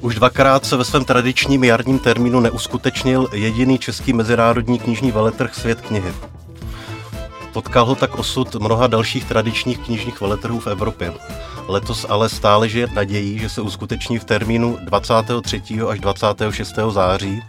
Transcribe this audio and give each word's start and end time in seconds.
Už 0.00 0.14
dvakrát 0.14 0.66
se 0.66 0.76
ve 0.76 0.84
svém 0.84 1.04
tradičním 1.04 1.64
jarním 1.64 1.98
termínu 1.98 2.40
neuskutečnil 2.40 3.28
jediný 3.32 3.78
český 3.78 4.12
mezinárodní 4.12 4.78
knižní 4.78 5.10
veletrh 5.10 5.54
Svět 5.54 5.80
knihy. 5.80 6.12
Potkal 7.52 7.86
ho 7.86 7.94
tak 7.94 8.14
osud 8.18 8.54
mnoha 8.54 8.86
dalších 8.86 9.24
tradičních 9.24 9.78
knižních 9.78 10.20
veletrhů 10.20 10.60
v 10.60 10.66
Evropě. 10.66 11.12
Letos 11.68 12.06
ale 12.08 12.28
stále 12.28 12.68
žije 12.68 12.88
nadějí, 12.94 13.38
že 13.38 13.48
se 13.48 13.60
uskuteční 13.60 14.18
v 14.18 14.24
termínu 14.24 14.78
23. 14.84 15.62
až 15.88 16.00
26. 16.00 16.74
září 16.90 17.42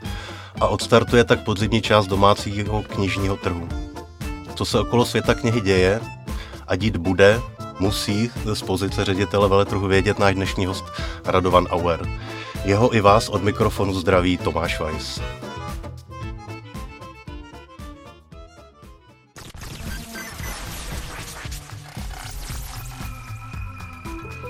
a 0.62 0.68
odstartuje 0.68 1.24
tak 1.24 1.44
podzimní 1.44 1.82
část 1.82 2.08
domácího 2.08 2.84
knižního 2.84 3.38
trhu. 3.38 3.70
Co 4.56 4.66
se 4.66 4.80
okolo 4.80 5.06
světa 5.06 5.34
knihy 5.34 5.62
děje 5.62 6.02
a 6.68 6.76
dít 6.76 6.98
bude, 6.98 7.40
musí 7.80 8.32
z 8.54 8.62
pozice 8.62 9.06
ředitele 9.06 9.50
veletrhu 9.50 9.88
vědět 9.88 10.20
náš 10.20 10.36
dnešní 10.36 10.66
host 10.66 10.86
Radovan 11.26 11.68
Auer. 11.70 12.00
Jeho 12.66 12.96
i 12.96 13.02
vás 13.02 13.30
od 13.30 13.44
mikrofonu 13.44 13.94
zdraví 13.94 14.38
Tomáš 14.38 14.80
Weiss. 14.80 15.22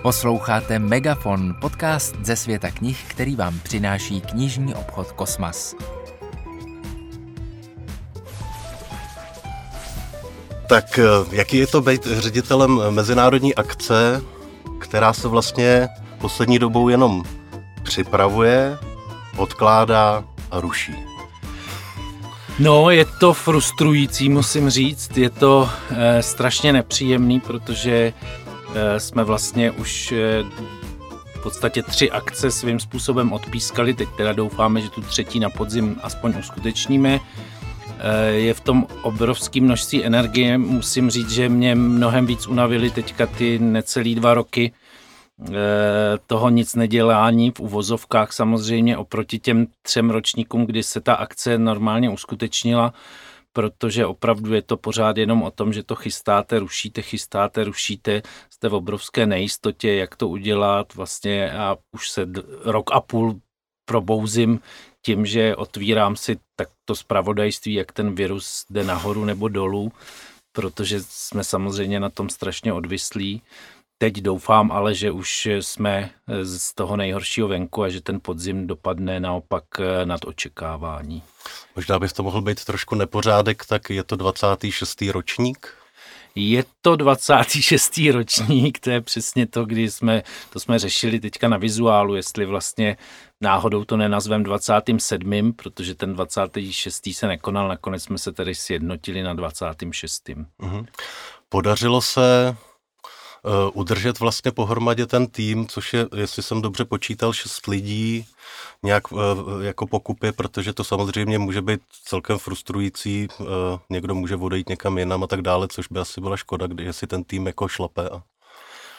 Posloucháte 0.02 0.80
Megafon, 0.80 1.56
podcast 1.62 2.16
ze 2.22 2.36
světa 2.36 2.72
knih, 2.72 3.06
který 3.08 3.36
vám 3.36 3.60
přináší 3.60 4.22
knižní 4.22 4.76
obchod 4.76 5.12
Kosmas. 5.12 5.76
Tak 10.70 11.00
eh, 11.00 11.06
jaký 11.32 11.58
je 11.58 11.68
to 11.68 11.82
být 11.82 12.06
ředitelem 12.06 12.82
mezinárodní 12.90 13.56
akce, 13.56 14.22
která 14.80 15.14
se 15.14 15.28
vlastně 15.28 15.90
poslední 16.22 16.60
dobou 16.60 16.90
jenom 16.90 17.24
připravuje, 17.84 18.78
odkládá 19.38 20.24
a 20.52 20.60
ruší? 20.60 20.94
No, 22.60 22.90
je 22.90 23.06
to 23.06 23.34
frustrující, 23.34 24.30
musím 24.30 24.70
říct. 24.70 25.18
Je 25.18 25.30
to 25.30 25.70
e, 25.90 26.24
strašně 26.24 26.74
nepříjemný, 26.74 27.40
protože 27.40 28.14
e, 28.76 29.00
jsme 29.00 29.24
vlastně 29.24 29.72
už 29.72 30.12
e, 30.12 30.44
v 31.36 31.44
podstatě 31.44 31.84
tři 31.84 32.12
akce 32.12 32.52
svým 32.52 32.80
způsobem 32.80 33.34
odpískali. 33.34 33.94
Teď 33.94 34.10
teda 34.18 34.34
doufáme, 34.34 34.82
že 34.82 34.90
tu 34.90 35.02
třetí 35.02 35.40
na 35.40 35.50
podzim 35.50 36.00
aspoň 36.04 36.34
uskutečníme. 36.40 37.20
Je 38.32 38.54
v 38.54 38.60
tom 38.60 38.88
obrovské 39.02 39.62
množství 39.62 40.06
energie. 40.06 40.58
Musím 40.58 41.10
říct, 41.10 41.32
že 41.32 41.50
mě 41.50 41.76
mnohem 41.76 42.26
víc 42.26 42.48
unavili 42.48 42.90
teďka 42.90 43.26
ty 43.26 43.60
necelý 43.60 44.16
dva 44.16 44.34
roky 44.34 44.72
toho 46.28 46.50
nic 46.50 46.76
nedělání 46.76 47.52
v 47.52 47.60
uvozovkách 47.60 48.34
samozřejmě 48.34 48.98
oproti 48.98 49.40
těm 49.40 49.68
třem 49.82 50.10
ročníkům, 50.10 50.66
kdy 50.66 50.84
se 50.84 51.02
ta 51.02 51.14
akce 51.14 51.58
normálně 51.58 52.10
uskutečnila, 52.10 52.94
protože 53.54 54.06
opravdu 54.06 54.54
je 54.54 54.62
to 54.62 54.78
pořád 54.78 55.18
jenom 55.18 55.44
o 55.44 55.52
tom, 55.52 55.74
že 55.74 55.84
to 55.84 55.96
chystáte, 55.96 56.60
rušíte, 56.60 57.02
chystáte, 57.02 57.64
rušíte, 57.64 58.22
jste 58.50 58.70
v 58.70 58.74
obrovské 58.74 59.26
nejistotě, 59.26 59.94
jak 59.94 60.16
to 60.16 60.28
udělat 60.28 60.96
vlastně 60.96 61.52
a 61.52 61.78
už 61.92 62.10
se 62.10 62.28
rok 62.64 62.92
a 62.94 63.02
půl 63.02 63.40
probouzím 63.86 64.60
tím, 65.06 65.26
že 65.26 65.56
otvírám 65.56 66.16
si 66.16 66.38
tak 66.56 66.70
to 66.86 66.96
zpravodajství, 66.96 67.74
jak 67.74 67.92
ten 67.92 68.16
virus 68.16 68.66
jde 68.70 68.84
nahoru 68.84 69.26
nebo 69.26 69.48
dolů, 69.48 69.92
protože 70.52 71.00
jsme 71.02 71.44
samozřejmě 71.44 72.00
na 72.00 72.10
tom 72.10 72.30
strašně 72.30 72.74
odvislí. 72.74 73.42
Teď 74.02 74.14
doufám 74.14 74.72
ale, 74.72 74.96
že 74.96 75.12
už 75.12 75.46
jsme 75.46 76.10
z 76.44 76.74
toho 76.74 76.98
nejhoršího 76.98 77.48
venku 77.48 77.84
a 77.84 77.90
že 77.90 78.02
ten 78.02 78.20
podzim 78.22 78.68
dopadne 78.68 79.20
naopak 79.20 79.64
eh, 79.80 80.06
nad 80.06 80.26
očekávání. 80.26 81.24
Možná 81.76 82.00
by 82.00 82.10
to 82.10 82.24
mohl 82.24 82.42
být 82.42 82.66
trošku 82.66 82.96
nepořádek, 82.96 83.66
tak 83.66 83.90
je 83.90 84.04
to 84.04 84.16
26. 84.16 85.02
ročník? 85.02 85.74
Je 86.36 86.64
to 86.82 86.96
26. 86.96 88.02
ročník, 88.12 88.80
to 88.80 88.90
je 88.90 89.02
přesně 89.02 89.48
to, 89.48 89.66
kdy 89.66 89.92
jsme, 89.92 90.24
to 90.50 90.60
jsme 90.60 90.80
řešili 90.80 91.20
teďka 91.20 91.48
na 91.48 91.58
vizuálu, 91.58 92.16
jestli 92.16 92.46
vlastně 92.46 92.98
náhodou 93.42 93.86
to 93.86 93.98
nenazvem 93.98 94.44
27., 94.44 95.54
protože 95.54 95.96
ten 95.96 96.14
26. 96.14 97.10
se 97.14 97.28
nekonal, 97.28 97.68
nakonec 97.68 98.04
jsme 98.04 98.18
se 98.18 98.32
tedy 98.32 98.56
sjednotili 98.56 99.24
na 99.24 99.34
26. 99.34 100.30
Mm-hmm. 100.30 100.86
Podařilo 101.50 102.02
se 102.02 102.56
Eh, 102.56 102.71
udržet 103.74 104.20
vlastně 104.20 104.52
pohromadě 104.52 105.06
ten 105.06 105.28
tým, 105.28 105.68
což 105.68 105.94
je, 105.94 106.08
jestli 106.16 106.44
jsem 106.44 106.62
dobře 106.62 106.86
počítal, 106.86 107.34
šest 107.34 107.68
lidí 107.68 108.26
nějak 108.84 109.04
eh, 109.14 109.66
jako 109.66 109.88
pokupy, 109.88 110.32
protože 110.32 110.74
to 110.74 110.84
samozřejmě 110.84 111.40
může 111.40 111.62
být 111.62 111.82
celkem 112.04 112.38
frustrující, 112.38 113.28
eh, 113.42 113.46
někdo 113.90 114.16
může 114.16 114.36
odejít 114.36 114.70
někam 114.70 114.98
jinam 114.98 115.24
a 115.24 115.28
tak 115.28 115.42
dále, 115.42 115.68
což 115.68 115.88
by 115.88 116.00
asi 116.00 116.22
byla 116.22 116.38
škoda, 116.38 116.68
když 116.68 116.96
si 116.96 117.08
ten 117.08 117.24
tým 117.24 117.48
jako 117.48 117.68
šlape. 117.68 118.10
A... 118.10 118.24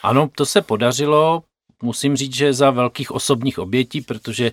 Ano, 0.03 0.29
to 0.35 0.45
se 0.45 0.61
podařilo, 0.61 1.43
musím 1.81 2.15
říct, 2.15 2.35
že 2.35 2.53
za 2.53 2.71
velkých 2.71 3.11
osobních 3.11 3.59
obětí, 3.59 4.01
protože 4.01 4.51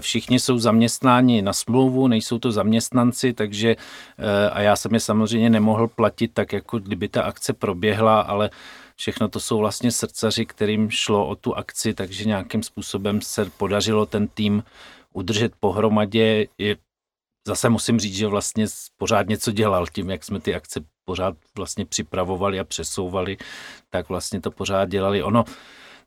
všichni 0.00 0.40
jsou 0.40 0.58
zaměstnáni 0.58 1.42
na 1.42 1.52
smlouvu, 1.52 2.08
nejsou 2.08 2.38
to 2.38 2.52
zaměstnanci, 2.52 3.32
takže 3.32 3.76
a 4.52 4.60
já 4.60 4.76
jsem 4.76 4.94
je 4.94 5.00
samozřejmě 5.00 5.50
nemohl 5.50 5.88
platit 5.88 6.30
tak, 6.34 6.52
jako 6.52 6.78
kdyby 6.78 7.08
ta 7.08 7.22
akce 7.22 7.52
proběhla, 7.52 8.20
ale 8.20 8.50
Všechno 9.00 9.28
to 9.28 9.40
jsou 9.40 9.58
vlastně 9.58 9.92
srdcaři, 9.92 10.46
kterým 10.46 10.90
šlo 10.90 11.28
o 11.28 11.36
tu 11.36 11.54
akci, 11.54 11.94
takže 11.94 12.24
nějakým 12.24 12.62
způsobem 12.62 13.20
se 13.20 13.50
podařilo 13.50 14.06
ten 14.06 14.28
tým 14.28 14.64
udržet 15.12 15.52
pohromadě. 15.60 16.46
Je, 16.58 16.76
zase 17.48 17.68
musím 17.68 18.00
říct, 18.00 18.14
že 18.14 18.26
vlastně 18.26 18.66
pořád 18.96 19.28
něco 19.28 19.52
dělal 19.52 19.86
tím, 19.86 20.10
jak 20.10 20.24
jsme 20.24 20.40
ty 20.40 20.54
akce 20.54 20.80
pořád 21.04 21.36
vlastně 21.56 21.84
připravovali 21.84 22.60
a 22.60 22.64
přesouvali, 22.64 23.36
tak 23.90 24.08
vlastně 24.08 24.40
to 24.40 24.50
pořád 24.50 24.88
dělali. 24.88 25.22
Ono, 25.22 25.44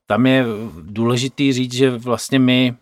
tam 0.06 0.26
je 0.26 0.46
důležitý 0.82 1.54
říct, 1.54 1.74
že 1.74 1.90
vlastně 1.90 2.40
my 2.40 2.76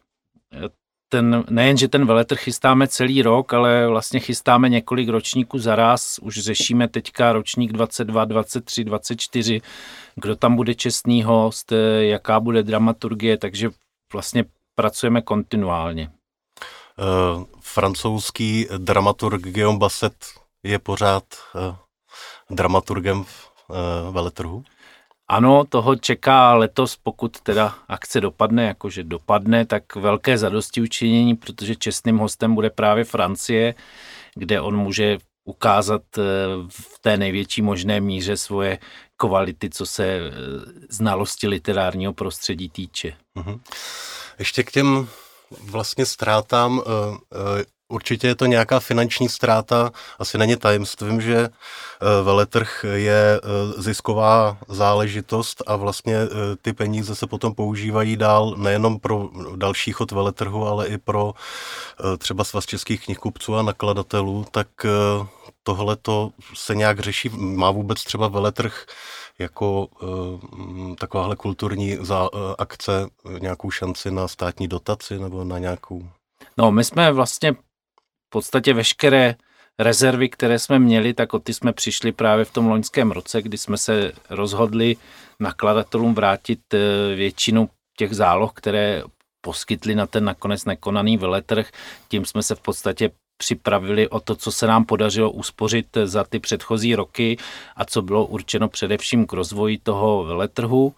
ten, 1.11 1.43
nejen, 1.49 1.77
že 1.77 1.87
ten 1.87 2.05
veletrh 2.05 2.39
chystáme 2.39 2.87
celý 2.87 3.21
rok, 3.21 3.53
ale 3.53 3.87
vlastně 3.87 4.19
chystáme 4.19 4.69
několik 4.69 5.09
ročníků 5.09 5.59
za 5.59 5.75
raz. 5.75 6.19
Už 6.21 6.39
řešíme 6.39 6.87
teďka 6.87 7.33
ročník 7.33 7.71
22, 7.71 8.25
23, 8.25 8.83
24, 8.83 9.61
kdo 10.15 10.35
tam 10.35 10.55
bude 10.55 10.75
čestný 10.75 11.23
host, 11.23 11.73
jaká 11.99 12.39
bude 12.39 12.63
dramaturgie, 12.63 13.37
takže 13.37 13.69
vlastně 14.13 14.43
pracujeme 14.75 15.21
kontinuálně. 15.21 16.11
Uh, 16.97 17.43
francouzský 17.61 18.67
dramaturg 18.77 19.41
Guillaume 19.41 19.79
Basset 19.79 20.15
je 20.63 20.79
pořád 20.79 21.23
uh, 21.55 21.75
dramaturgem 22.49 23.23
v 23.23 23.51
uh, 23.69 24.13
veletrhu? 24.13 24.63
Ano, 25.31 25.63
toho 25.69 25.95
čeká 25.95 26.53
letos, 26.53 26.95
pokud 27.03 27.39
teda 27.39 27.75
akce 27.87 28.21
dopadne, 28.21 28.65
jakože 28.65 29.03
dopadne, 29.03 29.65
tak 29.65 29.95
velké 29.95 30.37
zadosti 30.37 30.81
učinění, 30.81 31.35
protože 31.35 31.75
čestným 31.75 32.17
hostem 32.17 32.55
bude 32.55 32.69
právě 32.69 33.03
Francie, 33.03 33.75
kde 34.35 34.61
on 34.61 34.77
může 34.77 35.17
ukázat 35.45 36.01
eh, 36.17 36.21
v 36.69 36.99
té 37.01 37.17
největší 37.17 37.61
možné 37.61 38.01
míře 38.01 38.37
svoje 38.37 38.79
kvality, 39.17 39.69
co 39.69 39.85
se 39.85 40.05
eh, 40.05 40.31
znalosti 40.89 41.47
literárního 41.47 42.13
prostředí 42.13 42.69
týče. 42.69 43.13
Mhm. 43.35 43.59
Ještě 44.39 44.63
k 44.63 44.71
těm 44.71 45.07
vlastně 45.63 46.05
ztrátám 46.05 46.81
eh, 46.81 47.63
Určitě 47.91 48.27
je 48.27 48.35
to 48.35 48.45
nějaká 48.45 48.79
finanční 48.79 49.29
ztráta, 49.29 49.91
asi 50.19 50.37
není 50.37 50.55
tajemstvím, 50.55 51.21
že 51.21 51.37
eh, 51.37 52.23
veletrh 52.23 52.85
je 52.93 53.39
eh, 53.43 53.81
zisková 53.81 54.57
záležitost 54.67 55.63
a 55.67 55.75
vlastně 55.75 56.15
eh, 56.15 56.27
ty 56.61 56.73
peníze 56.73 57.15
se 57.15 57.27
potom 57.27 57.53
používají 57.53 58.17
dál 58.17 58.55
nejenom 58.57 58.99
pro 58.99 59.29
další 59.55 59.91
chod 59.91 60.11
veletrhu, 60.11 60.67
ale 60.67 60.87
i 60.87 60.97
pro 60.97 61.33
třeba 62.17 62.43
svaz 62.43 62.65
českých 62.65 63.05
knihkupců 63.05 63.55
a 63.55 63.61
nakladatelů, 63.61 64.45
tak 64.51 64.67
tohle 65.63 65.95
to 65.95 66.31
se 66.53 66.75
nějak 66.75 66.99
řeší. 66.99 67.29
Má 67.29 67.71
vůbec 67.71 68.03
třeba 68.03 68.27
veletrh 68.27 68.85
jako 69.39 69.85
uh, 69.85 70.95
takováhle 70.95 71.35
kulturní 71.35 71.97
uh, 71.97 72.07
akce 72.57 73.07
nějakou 73.39 73.71
šanci 73.71 74.11
na 74.11 74.27
státní 74.27 74.67
dotaci 74.67 75.19
nebo 75.19 75.43
na 75.43 75.59
nějakou? 75.59 76.09
No, 76.57 76.71
my 76.71 76.83
jsme 76.83 77.11
vlastně 77.11 77.55
podstatě 78.31 78.73
veškeré 78.73 79.35
rezervy, 79.79 80.29
které 80.29 80.59
jsme 80.59 80.79
měli, 80.79 81.13
tak 81.13 81.33
o 81.33 81.39
ty 81.39 81.53
jsme 81.53 81.73
přišli 81.73 82.11
právě 82.11 82.45
v 82.45 82.53
tom 82.53 82.67
loňském 82.67 83.11
roce, 83.11 83.41
kdy 83.41 83.57
jsme 83.57 83.77
se 83.77 84.11
rozhodli 84.29 84.97
nakladatelům 85.39 86.13
vrátit 86.13 86.59
eh, 86.73 87.15
většinu 87.15 87.69
těch 87.97 88.15
záloh, 88.15 88.51
které 88.55 89.03
poskytli 89.41 89.95
na 89.95 90.07
ten 90.07 90.23
nakonec 90.23 90.65
nekonaný 90.65 91.17
veletrh. 91.17 91.69
Tím 92.07 92.25
jsme 92.25 92.43
se 92.43 92.55
v 92.55 92.59
podstatě 92.59 93.11
připravili 93.37 94.09
o 94.09 94.19
to, 94.19 94.35
co 94.35 94.51
se 94.51 94.67
nám 94.67 94.85
podařilo 94.85 95.31
uspořit 95.31 95.87
za 96.03 96.23
ty 96.23 96.39
předchozí 96.39 96.95
roky 96.95 97.37
a 97.75 97.85
co 97.85 98.01
bylo 98.01 98.25
určeno 98.25 98.69
především 98.69 99.25
k 99.25 99.33
rozvoji 99.33 99.77
toho 99.77 100.23
veletrhu. 100.23 100.93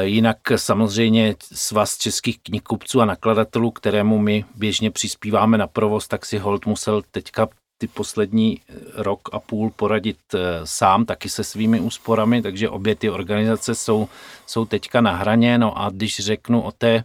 Jinak 0.00 0.36
samozřejmě 0.56 1.34
svaz 1.52 1.98
českých 1.98 2.38
knihkupců 2.38 3.00
a 3.00 3.04
nakladatelů, 3.04 3.70
kterému 3.70 4.18
my 4.18 4.44
běžně 4.54 4.90
přispíváme 4.90 5.58
na 5.58 5.66
provoz, 5.66 6.08
tak 6.08 6.26
si 6.26 6.38
Holt 6.38 6.66
musel 6.66 7.02
teďka 7.10 7.48
ty 7.78 7.86
poslední 7.86 8.60
rok 8.94 9.28
a 9.32 9.38
půl 9.40 9.70
poradit 9.76 10.18
sám, 10.64 11.04
taky 11.04 11.28
se 11.28 11.44
svými 11.44 11.80
úsporami, 11.80 12.42
takže 12.42 12.68
obě 12.68 12.94
ty 12.94 13.10
organizace 13.10 13.74
jsou, 13.74 14.08
jsou 14.46 14.64
teďka 14.64 15.00
na 15.00 15.16
hraně. 15.16 15.58
No 15.58 15.78
a 15.78 15.90
když 15.90 16.18
řeknu 16.18 16.62
o 16.62 16.72
té 16.72 17.04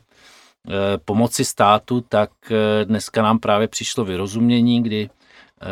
Eh, 0.69 0.98
pomoci 1.06 1.45
státu, 1.45 2.01
tak 2.01 2.31
eh, 2.51 2.86
dneska 2.86 3.21
nám 3.21 3.39
právě 3.39 3.68
přišlo 3.68 4.06
vyrozumění, 4.06 4.83
kdy 4.83 5.10
eh, 5.10 5.65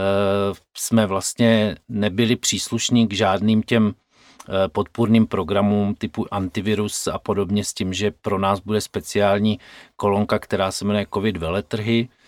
jsme 0.78 1.06
vlastně 1.06 1.76
nebyli 1.90 2.36
příslušní 2.36 3.08
k 3.08 3.14
žádným 3.14 3.64
těm 3.64 3.94
podpůrným 4.72 5.28
programům 5.28 5.96
typu 5.96 6.34
antivirus 6.34 7.08
a 7.08 7.18
podobně 7.18 7.64
s 7.64 7.74
tím, 7.74 7.94
že 7.94 8.12
pro 8.12 8.40
nás 8.40 8.60
bude 8.60 8.82
speciální 8.82 9.60
kolonka, 9.96 10.40
která 10.40 10.72
se 10.72 10.86
jmenuje 10.86 11.06
COVID 11.14 11.38
veletrhy, 11.38 12.10
Eh, 12.10 12.21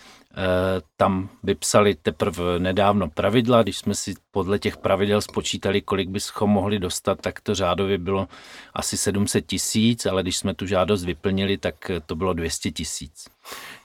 tam 0.97 1.29
vypsali 1.43 1.95
teprve 1.95 2.59
nedávno 2.59 3.09
pravidla, 3.09 3.63
když 3.63 3.77
jsme 3.77 3.95
si 3.95 4.13
podle 4.31 4.59
těch 4.59 4.77
pravidel 4.77 5.21
spočítali, 5.21 5.81
kolik 5.81 6.09
bychom 6.09 6.49
mohli 6.49 6.79
dostat, 6.79 7.21
tak 7.21 7.41
to 7.41 7.55
řádově 7.55 7.97
bylo 7.97 8.27
asi 8.73 8.97
700 8.97 9.45
tisíc, 9.45 10.05
ale 10.05 10.21
když 10.21 10.37
jsme 10.37 10.53
tu 10.53 10.65
žádost 10.65 11.03
vyplnili, 11.03 11.57
tak 11.57 11.91
to 12.05 12.15
bylo 12.15 12.33
200 12.33 12.71
tisíc. 12.71 13.29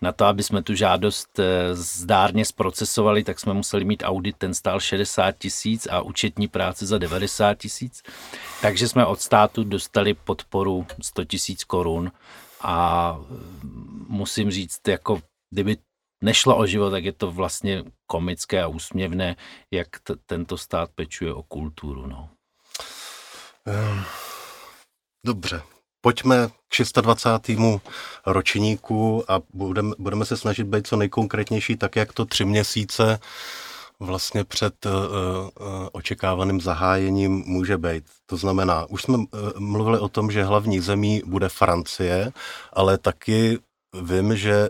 Na 0.03 0.13
to, 0.13 0.25
aby 0.25 0.43
jsme 0.43 0.63
tu 0.63 0.75
žádost 0.75 1.39
eh, 1.39 1.75
zdárně 1.75 2.45
zprocesovali, 2.45 3.25
tak 3.25 3.41
jsme 3.41 3.55
museli 3.55 3.85
mít 3.85 4.03
audit, 4.07 4.37
ten 4.37 4.55
stál 4.55 4.81
60 4.81 5.39
tisíc 5.39 5.89
a 5.91 6.01
účetní 6.01 6.49
práce 6.49 6.87
za 6.87 6.99
90 6.99 7.55
tisíc. 7.55 8.03
Takže 8.63 8.89
jsme 8.89 9.07
od 9.07 9.21
státu 9.21 9.65
dostali 9.65 10.15
podporu 10.15 10.87
100 11.03 11.25
tisíc 11.25 11.65
korun 11.65 12.13
a 12.61 13.17
musím 14.09 14.51
říct, 14.51 14.89
jako 14.89 15.21
kdyby 15.51 15.77
nešlo 16.21 16.57
o 16.57 16.67
život, 16.67 16.91
tak 16.91 17.05
je 17.05 17.13
to 17.13 17.31
vlastně 17.31 17.85
komické 18.07 18.63
a 18.63 18.67
úsměvné, 18.67 19.37
jak 19.71 19.89
t- 20.03 20.15
tento 20.27 20.59
stát 20.59 20.91
pečuje 20.95 21.35
o 21.35 21.43
kulturu. 21.43 22.07
No. 22.07 22.29
Ehm, 23.67 24.05
dobře, 25.27 25.63
pojďme 26.01 26.49
k 26.49 27.01
26. 27.01 27.81
ročníku 28.27 29.25
a 29.29 29.41
budeme, 29.55 29.95
budeme 29.99 30.25
se 30.25 30.37
snažit 30.37 30.65
být 30.65 30.87
co 30.87 30.97
nejkonkrétnější, 30.97 31.77
tak 31.77 31.97
jak 31.97 32.13
to 32.13 32.25
tři 32.25 32.45
měsíce 32.45 33.19
vlastně 34.01 34.45
před 34.45 34.87
uh, 34.87 34.93
uh, 34.93 35.89
očekávaným 35.93 36.61
zahájením 36.61 37.43
může 37.47 37.79
být. 37.79 38.05
To 38.27 38.37
znamená, 38.37 38.87
už 38.91 39.03
jsme 39.03 39.19
uh, 39.19 39.25
mluvili 39.59 39.99
o 39.99 40.09
tom, 40.09 40.31
že 40.31 40.45
hlavní 40.45 40.81
zemí 40.81 41.23
bude 41.27 41.49
Francie, 41.49 42.33
ale 42.73 42.99
taky 42.99 43.59
vím, 44.03 44.37
že 44.37 44.69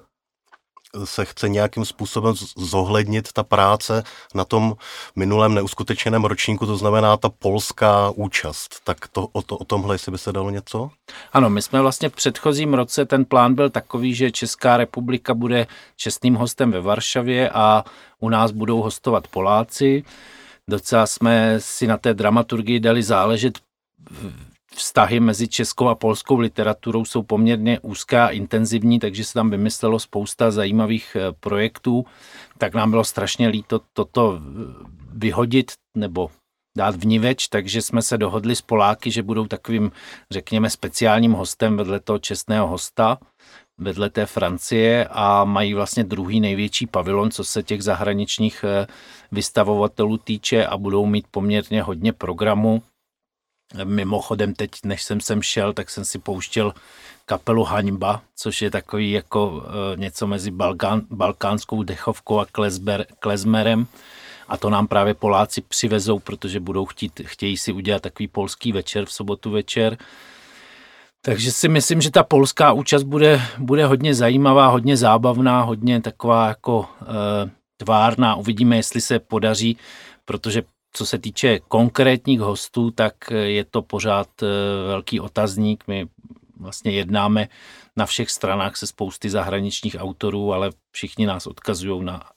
se 1.04 1.24
chce 1.24 1.48
nějakým 1.48 1.84
způsobem 1.84 2.34
zohlednit 2.56 3.32
ta 3.32 3.42
práce 3.42 4.04
na 4.34 4.44
tom 4.44 4.76
minulém 5.16 5.54
neuskutečněném 5.54 6.24
ročníku, 6.24 6.66
to 6.66 6.76
znamená 6.76 7.16
ta 7.16 7.28
polská 7.28 8.10
účast. 8.10 8.80
Tak 8.84 9.08
to, 9.08 9.28
o, 9.32 9.42
to, 9.42 9.56
o 9.56 9.64
tomhle, 9.64 9.94
jestli 9.94 10.12
by 10.12 10.18
se 10.18 10.32
dalo 10.32 10.50
něco? 10.50 10.90
Ano, 11.32 11.50
my 11.50 11.62
jsme 11.62 11.80
vlastně 11.80 12.08
v 12.08 12.12
předchozím 12.12 12.74
roce, 12.74 13.06
ten 13.06 13.24
plán 13.24 13.54
byl 13.54 13.70
takový, 13.70 14.14
že 14.14 14.30
Česká 14.30 14.76
republika 14.76 15.34
bude 15.34 15.66
čestným 15.96 16.34
hostem 16.34 16.70
ve 16.70 16.80
Varšavě 16.80 17.50
a 17.50 17.84
u 18.20 18.28
nás 18.28 18.50
budou 18.50 18.82
hostovat 18.82 19.28
Poláci. 19.28 20.04
Docela 20.68 21.06
jsme 21.06 21.54
si 21.58 21.86
na 21.86 21.96
té 21.96 22.14
dramaturgii 22.14 22.80
dali 22.80 23.02
záležet 23.02 23.58
vztahy 24.74 25.20
mezi 25.20 25.48
českou 25.48 25.88
a 25.88 25.94
polskou 25.94 26.38
literaturou 26.38 27.04
jsou 27.04 27.22
poměrně 27.22 27.80
úzká 27.80 28.26
a 28.26 28.30
intenzivní, 28.30 28.98
takže 28.98 29.24
se 29.24 29.34
tam 29.34 29.50
vymyslelo 29.50 29.98
spousta 29.98 30.50
zajímavých 30.50 31.16
eh, 31.16 31.32
projektů. 31.40 32.04
Tak 32.58 32.74
nám 32.74 32.90
bylo 32.90 33.04
strašně 33.04 33.48
líto 33.48 33.80
toto 33.92 34.38
eh, 34.38 34.40
vyhodit 35.12 35.72
nebo 35.96 36.30
dát 36.76 36.96
vniveč, 36.96 37.48
takže 37.48 37.82
jsme 37.82 38.02
se 38.02 38.18
dohodli 38.18 38.56
s 38.56 38.62
Poláky, 38.62 39.10
že 39.10 39.22
budou 39.22 39.46
takovým, 39.46 39.92
řekněme, 40.30 40.70
speciálním 40.70 41.32
hostem 41.32 41.76
vedle 41.76 42.00
toho 42.00 42.18
čestného 42.18 42.66
hosta, 42.66 43.18
vedle 43.78 44.10
té 44.10 44.26
Francie 44.26 45.08
a 45.10 45.44
mají 45.44 45.74
vlastně 45.74 46.04
druhý 46.04 46.40
největší 46.40 46.86
pavilon, 46.86 47.30
co 47.30 47.44
se 47.44 47.62
těch 47.62 47.82
zahraničních 47.82 48.64
eh, 48.64 48.86
vystavovatelů 49.32 50.16
týče 50.18 50.66
a 50.66 50.76
budou 50.76 51.06
mít 51.06 51.26
poměrně 51.30 51.82
hodně 51.82 52.12
programu 52.12 52.82
Mimochodem 53.84 54.54
teď, 54.54 54.70
než 54.84 55.02
jsem 55.02 55.20
sem 55.20 55.42
šel, 55.42 55.72
tak 55.72 55.90
jsem 55.90 56.04
si 56.04 56.18
pouštěl 56.18 56.74
kapelu 57.26 57.64
Haňba, 57.64 58.22
což 58.36 58.62
je 58.62 58.70
takový 58.70 59.10
jako 59.10 59.64
e, 59.66 59.96
něco 59.96 60.26
mezi 60.26 60.50
Balkán, 60.50 61.02
balkánskou 61.10 61.82
dechovkou 61.82 62.38
a 62.38 62.46
klezber, 62.52 63.06
klezmerem. 63.18 63.86
A 64.48 64.56
to 64.56 64.70
nám 64.70 64.86
právě 64.86 65.14
Poláci 65.14 65.60
přivezou, 65.60 66.18
protože 66.18 66.60
budou 66.60 66.86
chtít, 66.86 67.20
chtějí 67.24 67.56
si 67.56 67.72
udělat 67.72 68.02
takový 68.02 68.28
polský 68.28 68.72
večer 68.72 69.04
v 69.04 69.12
sobotu 69.12 69.50
večer. 69.50 69.96
Takže 71.22 71.52
si 71.52 71.68
myslím, 71.68 72.00
že 72.00 72.10
ta 72.10 72.22
polská 72.22 72.72
účast 72.72 73.02
bude, 73.02 73.40
bude 73.58 73.86
hodně 73.86 74.14
zajímavá, 74.14 74.66
hodně 74.66 74.96
zábavná, 74.96 75.62
hodně 75.62 76.00
taková 76.00 76.48
jako 76.48 76.88
e, 77.02 77.50
tvárná. 77.76 78.34
Uvidíme, 78.34 78.76
jestli 78.76 79.00
se 79.00 79.18
podaří, 79.18 79.76
protože 80.24 80.62
co 80.92 81.06
se 81.06 81.18
týče 81.18 81.60
konkrétních 81.68 82.40
hostů, 82.40 82.90
tak 82.90 83.14
je 83.30 83.64
to 83.64 83.82
pořád 83.82 84.42
eh, 84.42 84.46
velký 84.86 85.20
otazník. 85.20 85.84
My 85.86 86.08
vlastně 86.56 86.92
jednáme 86.92 87.48
na 87.96 88.06
všech 88.06 88.30
stranách 88.30 88.76
se 88.76 88.86
spousty 88.86 89.30
zahraničních 89.30 89.96
autorů, 89.98 90.52
ale 90.52 90.70
všichni 90.90 91.26
nás 91.26 91.46
odkazují 91.46 92.04
na 92.04 92.30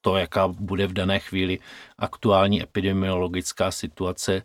to, 0.00 0.16
jaká 0.16 0.48
bude 0.48 0.86
v 0.86 0.92
dané 0.92 1.18
chvíli 1.18 1.58
aktuální 1.98 2.62
epidemiologická 2.62 3.70
situace. 3.70 4.42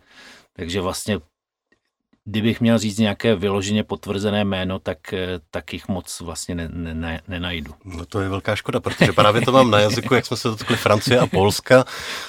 Takže 0.54 0.81
vlastně 0.81 1.19
kdybych 2.25 2.62
měl 2.62 2.78
říct 2.78 2.98
nějaké 2.98 3.36
vyloženě 3.36 3.84
potvrzené 3.84 4.46
jméno, 4.46 4.80
tak, 4.80 5.14
eh, 5.14 5.40
tak 5.52 5.74
jich 5.74 5.88
moc 5.88 6.20
vlastně 6.20 6.56
ne, 6.56 6.70
ne, 6.72 6.94
ne, 6.94 7.22
nenajdu. 7.28 7.74
No 7.86 8.06
to 8.06 8.22
je 8.22 8.30
velká 8.30 8.56
škoda, 8.56 8.80
protože 8.80 9.12
právě 9.12 9.42
to 9.42 9.52
mám 9.52 9.72
na 9.72 9.80
jazyku, 9.80 10.14
jak 10.14 10.25
jsme 10.25 10.38
se 10.38 10.48
dotkli 10.48 10.75
Francie 10.78 11.20
a 11.20 11.28
Polska, 11.28 11.86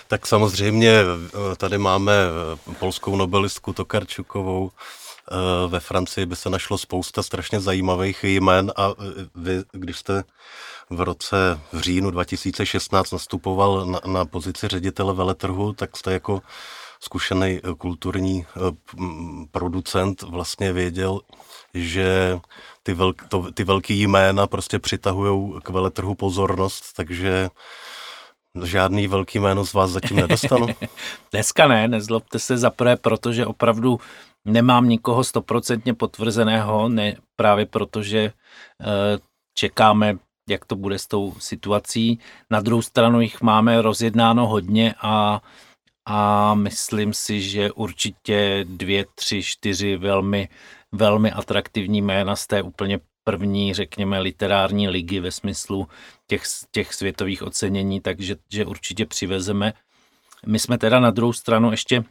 tak 0.08 0.26
samozřejmě 0.26 0.90
eh, 0.90 1.56
tady 1.56 1.78
máme 1.78 2.12
eh, 2.12 2.74
polskou 2.78 3.16
nobelistku 3.16 3.72
Tokarčukovou, 3.72 4.70
ve 5.68 5.80
Francii 5.80 6.26
by 6.26 6.36
se 6.36 6.50
našlo 6.50 6.78
spousta 6.78 7.22
strašně 7.22 7.60
zajímavých 7.60 8.24
jmen 8.24 8.72
a 8.76 8.90
vy, 9.34 9.62
když 9.72 9.98
jste 9.98 10.24
v 10.90 11.00
roce 11.00 11.60
v 11.72 11.80
říjnu 11.80 12.10
2016 12.10 13.10
nastupoval 13.10 13.86
na, 13.86 14.00
na 14.06 14.24
pozici 14.24 14.68
ředitele 14.68 15.14
veletrhu, 15.14 15.72
tak 15.72 15.96
jste 15.96 16.12
jako 16.12 16.42
zkušený 17.04 17.60
eh, 17.64 17.74
kulturní 17.78 18.46
eh, 18.46 18.60
producent 19.50 20.22
vlastně 20.22 20.72
věděl, 20.72 21.20
že 21.74 22.38
ty, 22.82 22.94
velk, 22.94 23.28
to, 23.28 23.52
ty 23.52 23.64
velký 23.64 24.02
jména 24.02 24.46
prostě 24.46 24.78
přitahují 24.78 25.60
k 25.62 25.68
veletrhu 25.68 26.14
pozornost, 26.14 26.84
takže 26.96 27.50
žádný 28.62 29.06
velký 29.06 29.38
jméno 29.38 29.66
z 29.66 29.72
vás 29.72 29.90
zatím 29.90 30.16
nedostanu. 30.16 30.66
Dneska 31.30 31.68
ne, 31.68 31.88
nezlobte 31.88 32.38
se 32.38 32.58
zaprvé, 32.58 32.96
protože 32.96 33.46
opravdu 33.46 34.00
nemám 34.44 34.88
nikoho 34.88 35.24
stoprocentně 35.24 35.94
potvrzeného, 35.94 36.88
ne 36.88 37.16
právě 37.36 37.66
protože 37.66 38.18
e, 38.18 38.32
čekáme, 39.54 40.18
jak 40.48 40.64
to 40.64 40.76
bude 40.76 40.98
s 40.98 41.06
tou 41.06 41.34
situací. 41.38 42.18
Na 42.50 42.60
druhou 42.60 42.82
stranu 42.82 43.20
jich 43.20 43.42
máme 43.42 43.82
rozjednáno 43.82 44.46
hodně 44.46 44.94
a 45.02 45.42
a 46.06 46.54
myslím 46.54 47.14
si, 47.14 47.40
že 47.40 47.72
určitě 47.72 48.64
dvě, 48.68 49.06
tři, 49.14 49.42
čtyři 49.42 49.96
velmi, 49.96 50.48
velmi 50.92 51.32
atraktivní 51.32 52.02
jména 52.02 52.36
z 52.36 52.46
té 52.46 52.62
úplně 52.62 53.00
první, 53.24 53.74
řekněme, 53.74 54.18
literární 54.18 54.88
ligy 54.88 55.20
ve 55.20 55.30
smyslu 55.30 55.88
těch, 56.26 56.42
těch 56.70 56.94
světových 56.94 57.42
ocenění, 57.42 58.00
takže 58.00 58.36
že 58.52 58.66
určitě 58.66 59.06
přivezeme. 59.06 59.72
My 60.46 60.58
jsme 60.58 60.78
teda 60.78 61.00
na 61.00 61.10
druhou 61.10 61.32
stranu 61.32 61.70
ještě 61.70 62.04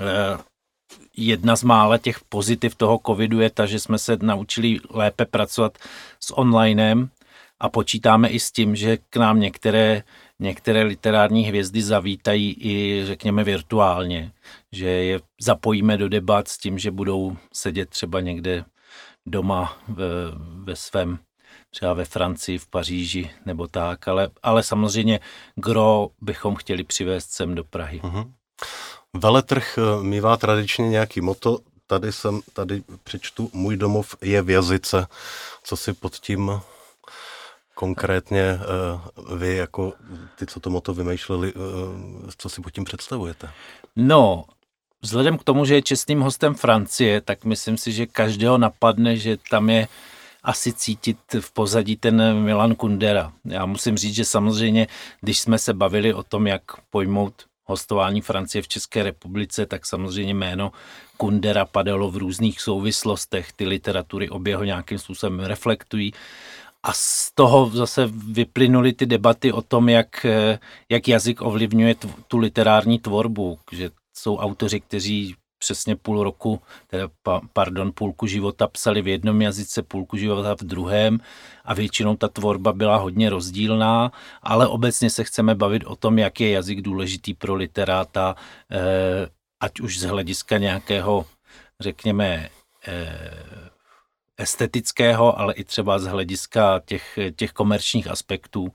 eh, 0.00 0.38
jedna 1.16 1.56
z 1.56 1.62
mála 1.62 1.98
těch 1.98 2.20
pozitiv 2.28 2.74
toho 2.74 3.00
covidu 3.06 3.40
je 3.40 3.50
ta, 3.50 3.66
že 3.66 3.80
jsme 3.80 3.98
se 3.98 4.16
naučili 4.22 4.78
lépe 4.90 5.24
pracovat 5.24 5.78
s 6.20 6.30
onlinem 6.38 7.10
a 7.60 7.68
počítáme 7.68 8.28
i 8.28 8.40
s 8.40 8.52
tím, 8.52 8.76
že 8.76 8.96
k 8.96 9.16
nám 9.16 9.40
některé 9.40 10.02
některé 10.42 10.82
literární 10.82 11.44
hvězdy 11.44 11.82
zavítají 11.82 12.56
i, 12.60 13.02
řekněme, 13.06 13.44
virtuálně, 13.44 14.32
že 14.72 14.88
je 14.88 15.20
zapojíme 15.40 15.96
do 15.96 16.08
debat 16.08 16.48
s 16.48 16.58
tím, 16.58 16.78
že 16.78 16.90
budou 16.90 17.36
sedět 17.52 17.88
třeba 17.88 18.20
někde 18.20 18.64
doma 19.26 19.78
ve, 19.88 20.06
ve 20.64 20.76
svém, 20.76 21.18
třeba 21.70 21.92
ve 21.92 22.04
Francii, 22.04 22.58
v 22.58 22.66
Paříži 22.66 23.30
nebo 23.46 23.66
tak, 23.66 24.08
ale, 24.08 24.28
ale 24.42 24.62
samozřejmě 24.62 25.20
gro 25.56 26.08
bychom 26.20 26.54
chtěli 26.54 26.84
přivést 26.84 27.30
sem 27.30 27.54
do 27.54 27.64
Prahy. 27.64 28.00
Uh-huh. 28.00 28.30
Veletrh 29.16 29.78
eh, 29.78 30.02
mývá 30.02 30.36
tradičně 30.36 30.88
nějaký 30.88 31.20
moto, 31.20 31.58
tady 31.86 32.12
jsem, 32.12 32.40
tady 32.52 32.82
přečtu, 33.04 33.50
můj 33.52 33.76
domov 33.76 34.16
je 34.22 34.42
v 34.42 34.50
jazyce. 34.50 35.06
Co 35.62 35.76
si 35.76 35.92
pod 35.92 36.16
tím 36.16 36.60
konkrétně 37.82 38.58
uh, 38.62 39.38
vy, 39.38 39.56
jako 39.56 39.92
ty, 40.38 40.46
co 40.46 40.60
to 40.60 40.70
moto 40.70 40.94
vymýšleli, 40.94 41.54
uh, 41.54 41.62
co 42.38 42.48
si 42.48 42.62
pod 42.62 42.70
tím 42.70 42.84
představujete? 42.84 43.50
No, 43.96 44.44
vzhledem 45.02 45.38
k 45.38 45.44
tomu, 45.44 45.64
že 45.64 45.74
je 45.74 45.82
čestným 45.82 46.20
hostem 46.20 46.54
Francie, 46.54 47.20
tak 47.20 47.44
myslím 47.44 47.74
si, 47.74 47.92
že 47.92 48.06
každého 48.06 48.58
napadne, 48.58 49.16
že 49.16 49.34
tam 49.50 49.70
je 49.70 49.88
asi 50.42 50.72
cítit 50.72 51.18
v 51.40 51.52
pozadí 51.52 51.96
ten 51.96 52.38
Milan 52.44 52.74
Kundera. 52.74 53.32
Já 53.44 53.66
musím 53.66 53.98
říct, 53.98 54.14
že 54.14 54.24
samozřejmě, 54.24 54.86
když 55.20 55.38
jsme 55.38 55.58
se 55.58 55.74
bavili 55.74 56.14
o 56.14 56.22
tom, 56.22 56.46
jak 56.46 56.62
pojmout 56.90 57.34
hostování 57.64 58.20
Francie 58.20 58.62
v 58.62 58.68
České 58.68 59.02
republice, 59.02 59.66
tak 59.66 59.86
samozřejmě 59.86 60.34
jméno 60.34 60.72
Kundera 61.16 61.64
padalo 61.64 62.10
v 62.10 62.16
různých 62.16 62.60
souvislostech. 62.60 63.52
Ty 63.52 63.66
literatury 63.66 64.30
obě 64.30 64.56
ho 64.56 64.64
nějakým 64.64 64.98
způsobem 64.98 65.40
reflektují. 65.40 66.12
A 66.82 66.92
z 66.92 67.32
toho 67.34 67.70
zase 67.70 68.06
vyplynuly 68.32 68.92
ty 68.92 69.06
debaty 69.06 69.52
o 69.52 69.62
tom, 69.62 69.88
jak, 69.88 70.26
jak 70.88 71.08
jazyk 71.08 71.42
ovlivňuje 71.42 71.94
tu 72.26 72.38
literární 72.38 72.98
tvorbu, 72.98 73.58
že 73.72 73.90
jsou 74.14 74.36
autoři, 74.36 74.80
kteří 74.80 75.36
přesně 75.62 75.96
půl 75.96 76.22
roku, 76.24 76.60
teda 76.86 77.08
pardon, 77.52 77.92
půlku 77.94 78.26
života 78.26 78.66
psali 78.66 79.02
v 79.02 79.08
jednom 79.08 79.42
jazyce, 79.42 79.82
půlku 79.82 80.16
života 80.16 80.54
v 80.54 80.66
druhém 80.66 81.18
a 81.64 81.74
většinou 81.74 82.16
ta 82.16 82.28
tvorba 82.28 82.72
byla 82.72 82.96
hodně 82.96 83.30
rozdílná, 83.30 84.12
ale 84.42 84.66
obecně 84.66 85.10
se 85.10 85.24
chceme 85.24 85.54
bavit 85.54 85.84
o 85.86 85.96
tom, 85.96 86.18
jak 86.18 86.40
je 86.40 86.50
jazyk 86.50 86.82
důležitý 86.82 87.34
pro 87.34 87.54
literáta, 87.54 88.34
eh, 88.70 89.28
ať 89.60 89.80
už 89.80 89.98
z 89.98 90.04
hlediska 90.04 90.58
nějakého, 90.58 91.26
řekněme, 91.80 92.48
eh, 92.86 93.70
estetického, 94.42 95.38
ale 95.38 95.54
i 95.54 95.64
třeba 95.64 95.98
z 95.98 96.04
hlediska 96.04 96.80
těch, 96.84 97.18
těch 97.36 97.52
komerčních 97.52 98.08
aspektů 98.08 98.72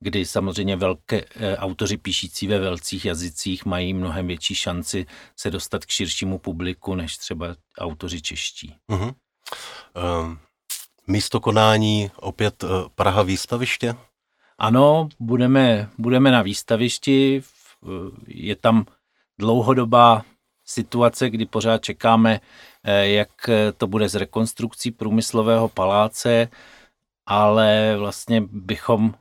kdy 0.00 0.26
samozřejmě 0.26 0.76
velké 0.76 1.24
eh, 1.36 1.56
autoři 1.56 1.96
píšící 1.96 2.46
ve 2.46 2.58
velcích 2.58 3.04
jazycích 3.04 3.64
mají 3.64 3.94
mnohem 3.94 4.26
větší 4.26 4.54
šanci 4.54 5.06
se 5.36 5.50
dostat 5.50 5.84
k 5.84 5.90
širšímu 5.90 6.38
publiku, 6.38 6.94
než 6.94 7.18
třeba 7.18 7.46
autoři 7.78 8.22
čeští. 8.22 8.76
Uh-huh. 8.90 9.14
Um, 10.22 10.38
místo 11.06 11.40
konání 11.40 12.10
opět 12.16 12.62
uh, 12.62 12.70
Praha 12.94 13.22
výstaviště? 13.22 13.94
Ano, 14.58 15.08
budeme, 15.20 15.88
budeme 15.98 16.30
na 16.30 16.42
výstavišti. 16.42 17.42
Je 18.26 18.56
tam 18.56 18.86
dlouhodobá 19.38 20.22
situace, 20.68 21.30
kdy 21.30 21.46
pořád 21.46 21.82
čekáme, 21.82 22.40
eh, 22.84 23.08
jak 23.08 23.50
to 23.76 23.86
bude 23.86 24.08
s 24.08 24.14
rekonstrukcí 24.14 24.90
průmyslového 24.90 25.68
paláce, 25.68 26.48
ale 27.26 27.96
vlastně 27.98 28.42
bychom 28.50 29.14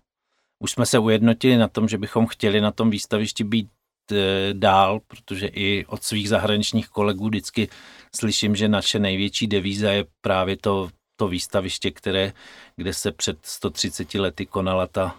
už 0.59 0.71
jsme 0.71 0.85
se 0.85 0.99
ujednotili 0.99 1.57
na 1.57 1.67
tom, 1.67 1.87
že 1.87 1.97
bychom 1.97 2.27
chtěli 2.27 2.61
na 2.61 2.71
tom 2.71 2.89
výstavišti 2.89 3.43
být 3.43 3.69
e, 4.11 4.53
dál, 4.53 4.99
protože 5.07 5.47
i 5.47 5.85
od 5.85 6.03
svých 6.03 6.29
zahraničních 6.29 6.89
kolegů 6.89 7.27
vždycky 7.27 7.69
slyším, 8.15 8.55
že 8.55 8.67
naše 8.67 8.99
největší 8.99 9.47
devíza 9.47 9.91
je 9.91 10.05
právě 10.21 10.57
to, 10.57 10.89
to 11.15 11.27
výstaviště, 11.27 11.91
které, 11.91 12.33
kde 12.75 12.93
se 12.93 13.11
před 13.11 13.37
130 13.41 14.13
lety 14.13 14.45
konala 14.45 14.87
ta 14.87 15.15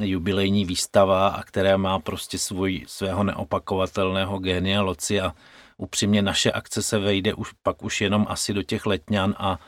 jubilejní 0.00 0.64
výstava 0.64 1.28
a 1.28 1.42
která 1.42 1.76
má 1.76 1.98
prostě 1.98 2.38
svůj, 2.38 2.84
svého 2.86 3.24
neopakovatelného 3.24 4.38
génia 4.38 4.82
loci 4.82 5.20
a 5.20 5.34
upřímně 5.76 6.22
naše 6.22 6.52
akce 6.52 6.82
se 6.82 6.98
vejde 6.98 7.34
už 7.34 7.52
pak 7.62 7.82
už 7.82 8.00
jenom 8.00 8.26
asi 8.28 8.52
do 8.52 8.62
těch 8.62 8.86
letňan 8.86 9.34
a, 9.38 9.58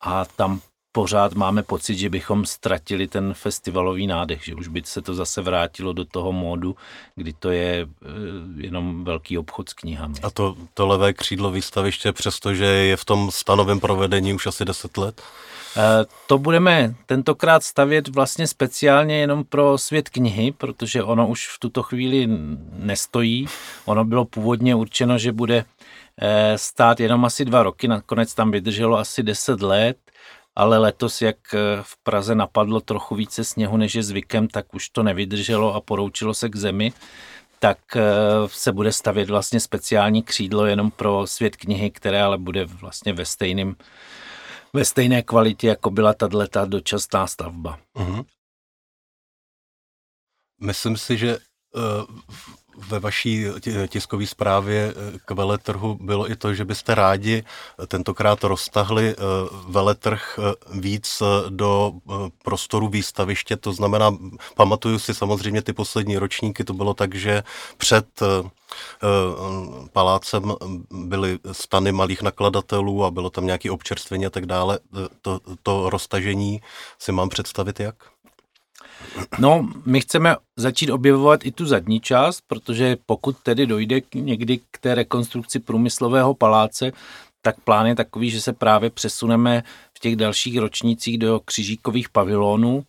a 0.00 0.24
tam 0.24 0.60
pořád 0.94 1.34
máme 1.34 1.62
pocit, 1.62 1.94
že 1.94 2.10
bychom 2.10 2.46
ztratili 2.46 3.06
ten 3.06 3.34
festivalový 3.34 4.06
nádech, 4.06 4.44
že 4.44 4.54
už 4.54 4.68
by 4.68 4.82
se 4.84 5.02
to 5.02 5.14
zase 5.14 5.42
vrátilo 5.42 5.92
do 5.92 6.04
toho 6.04 6.32
módu, 6.32 6.76
kdy 7.14 7.32
to 7.32 7.50
je 7.50 7.86
eh, 7.86 8.06
jenom 8.56 9.04
velký 9.04 9.38
obchod 9.38 9.68
s 9.68 9.72
knihami. 9.72 10.14
A 10.22 10.30
to, 10.30 10.56
to 10.74 10.86
levé 10.86 11.12
křídlo 11.12 11.50
výstaviště, 11.50 12.12
přestože 12.12 12.64
je 12.64 12.96
v 12.96 13.04
tom 13.04 13.30
stanovém 13.30 13.80
provedení 13.80 14.34
už 14.34 14.46
asi 14.46 14.64
10 14.64 14.96
let? 14.96 15.22
Eh, 15.76 16.06
to 16.26 16.38
budeme 16.38 16.94
tentokrát 17.06 17.64
stavět 17.64 18.08
vlastně 18.08 18.46
speciálně 18.46 19.18
jenom 19.18 19.44
pro 19.44 19.78
svět 19.78 20.08
knihy, 20.08 20.52
protože 20.52 21.02
ono 21.02 21.28
už 21.28 21.48
v 21.48 21.58
tuto 21.58 21.82
chvíli 21.82 22.28
nestojí. 22.72 23.46
Ono 23.84 24.04
bylo 24.04 24.24
původně 24.24 24.74
určeno, 24.74 25.18
že 25.18 25.32
bude 25.32 25.64
eh, 26.20 26.58
stát 26.58 27.00
jenom 27.00 27.24
asi 27.24 27.44
dva 27.44 27.62
roky, 27.62 27.88
nakonec 27.88 28.34
tam 28.34 28.50
vydrželo 28.50 28.98
asi 28.98 29.22
10 29.22 29.62
let 29.62 29.96
ale 30.56 30.78
letos, 30.78 31.22
jak 31.22 31.54
eh, 31.54 31.58
v 31.82 31.96
Praze 32.02 32.34
napadlo 32.34 32.80
trochu 32.80 33.14
více 33.14 33.44
sněhu, 33.44 33.76
než 33.76 33.94
je 33.94 34.02
zvykem, 34.02 34.48
tak 34.48 34.74
už 34.74 34.88
to 34.88 35.02
nevydrželo 35.02 35.74
a 35.74 35.80
poroučilo 35.80 36.34
se 36.34 36.48
k 36.48 36.56
zemi, 36.56 36.92
tak 37.58 37.78
eh, 37.96 38.02
se 38.46 38.72
bude 38.72 38.92
stavět 38.92 39.30
vlastně 39.30 39.60
speciální 39.60 40.22
křídlo 40.22 40.66
jenom 40.66 40.90
pro 40.90 41.26
svět 41.26 41.56
knihy, 41.56 41.90
které 41.90 42.22
ale 42.22 42.38
bude 42.38 42.64
vlastně 42.64 43.12
ve 43.12 43.24
stejným 43.24 43.76
ve 44.74 44.84
stejné 44.84 45.22
kvalitě, 45.22 45.68
jako 45.68 45.90
byla 45.90 46.14
tato 46.14 46.66
dočasná 46.66 47.26
stavba. 47.26 47.78
Uh-huh. 47.96 48.24
Myslím 50.60 50.96
si, 50.96 51.18
že 51.18 51.38
uh, 51.38 52.20
ve 52.76 52.98
vaší 52.98 53.46
tiskové 53.88 54.26
zprávě 54.26 54.94
eh, 54.96 55.18
k 55.24 55.30
veletrhu 55.30 55.98
bylo 56.00 56.30
i 56.30 56.36
to, 56.36 56.54
že 56.54 56.64
byste 56.64 56.94
rádi 56.94 57.44
tentokrát 57.88 58.44
roztahli 58.44 59.08
eh, 59.08 59.16
veletrh 59.68 60.38
eh, 60.38 60.54
víc 60.80 61.22
do 61.48 61.92
prostoru 62.42 62.88
výstaviště, 62.88 63.56
to 63.56 63.72
znamená, 63.72 64.16
pamatuju 64.54 64.98
si 64.98 65.14
samozřejmě 65.14 65.62
ty 65.62 65.72
poslední 65.72 66.18
ročníky, 66.18 66.64
to 66.64 66.72
bylo 66.72 66.94
tak, 66.94 67.14
že 67.14 67.42
před 67.78 68.06
palácem 69.92 70.54
byly 70.90 71.38
stany 71.52 71.92
malých 71.92 72.22
nakladatelů 72.22 73.04
a 73.04 73.10
bylo 73.10 73.30
tam 73.30 73.46
nějaké 73.46 73.70
občerstvení 73.70 74.26
a 74.26 74.30
tak 74.30 74.46
dále. 74.46 74.78
To, 75.22 75.40
to 75.62 75.90
roztažení 75.90 76.62
si 76.98 77.12
mám 77.12 77.28
představit 77.28 77.80
jak? 77.80 78.13
No, 79.38 79.68
my 79.86 80.00
chceme 80.00 80.36
začít 80.56 80.90
objevovat 80.90 81.46
i 81.46 81.52
tu 81.52 81.66
zadní 81.66 82.00
část, 82.00 82.40
protože 82.46 82.96
pokud 83.06 83.36
tedy 83.42 83.66
dojde 83.66 84.00
někdy 84.14 84.58
k 84.70 84.78
té 84.80 84.94
rekonstrukci 84.94 85.58
průmyslového 85.58 86.34
paláce, 86.34 86.92
tak 87.42 87.60
plán 87.60 87.86
je 87.86 87.94
takový, 87.94 88.30
že 88.30 88.40
se 88.40 88.52
právě 88.52 88.90
přesuneme 88.90 89.62
v 89.96 90.00
těch 90.00 90.16
dalších 90.16 90.58
ročnících 90.58 91.18
do 91.18 91.40
křižíkových 91.44 92.08
pavilonů. 92.08 92.84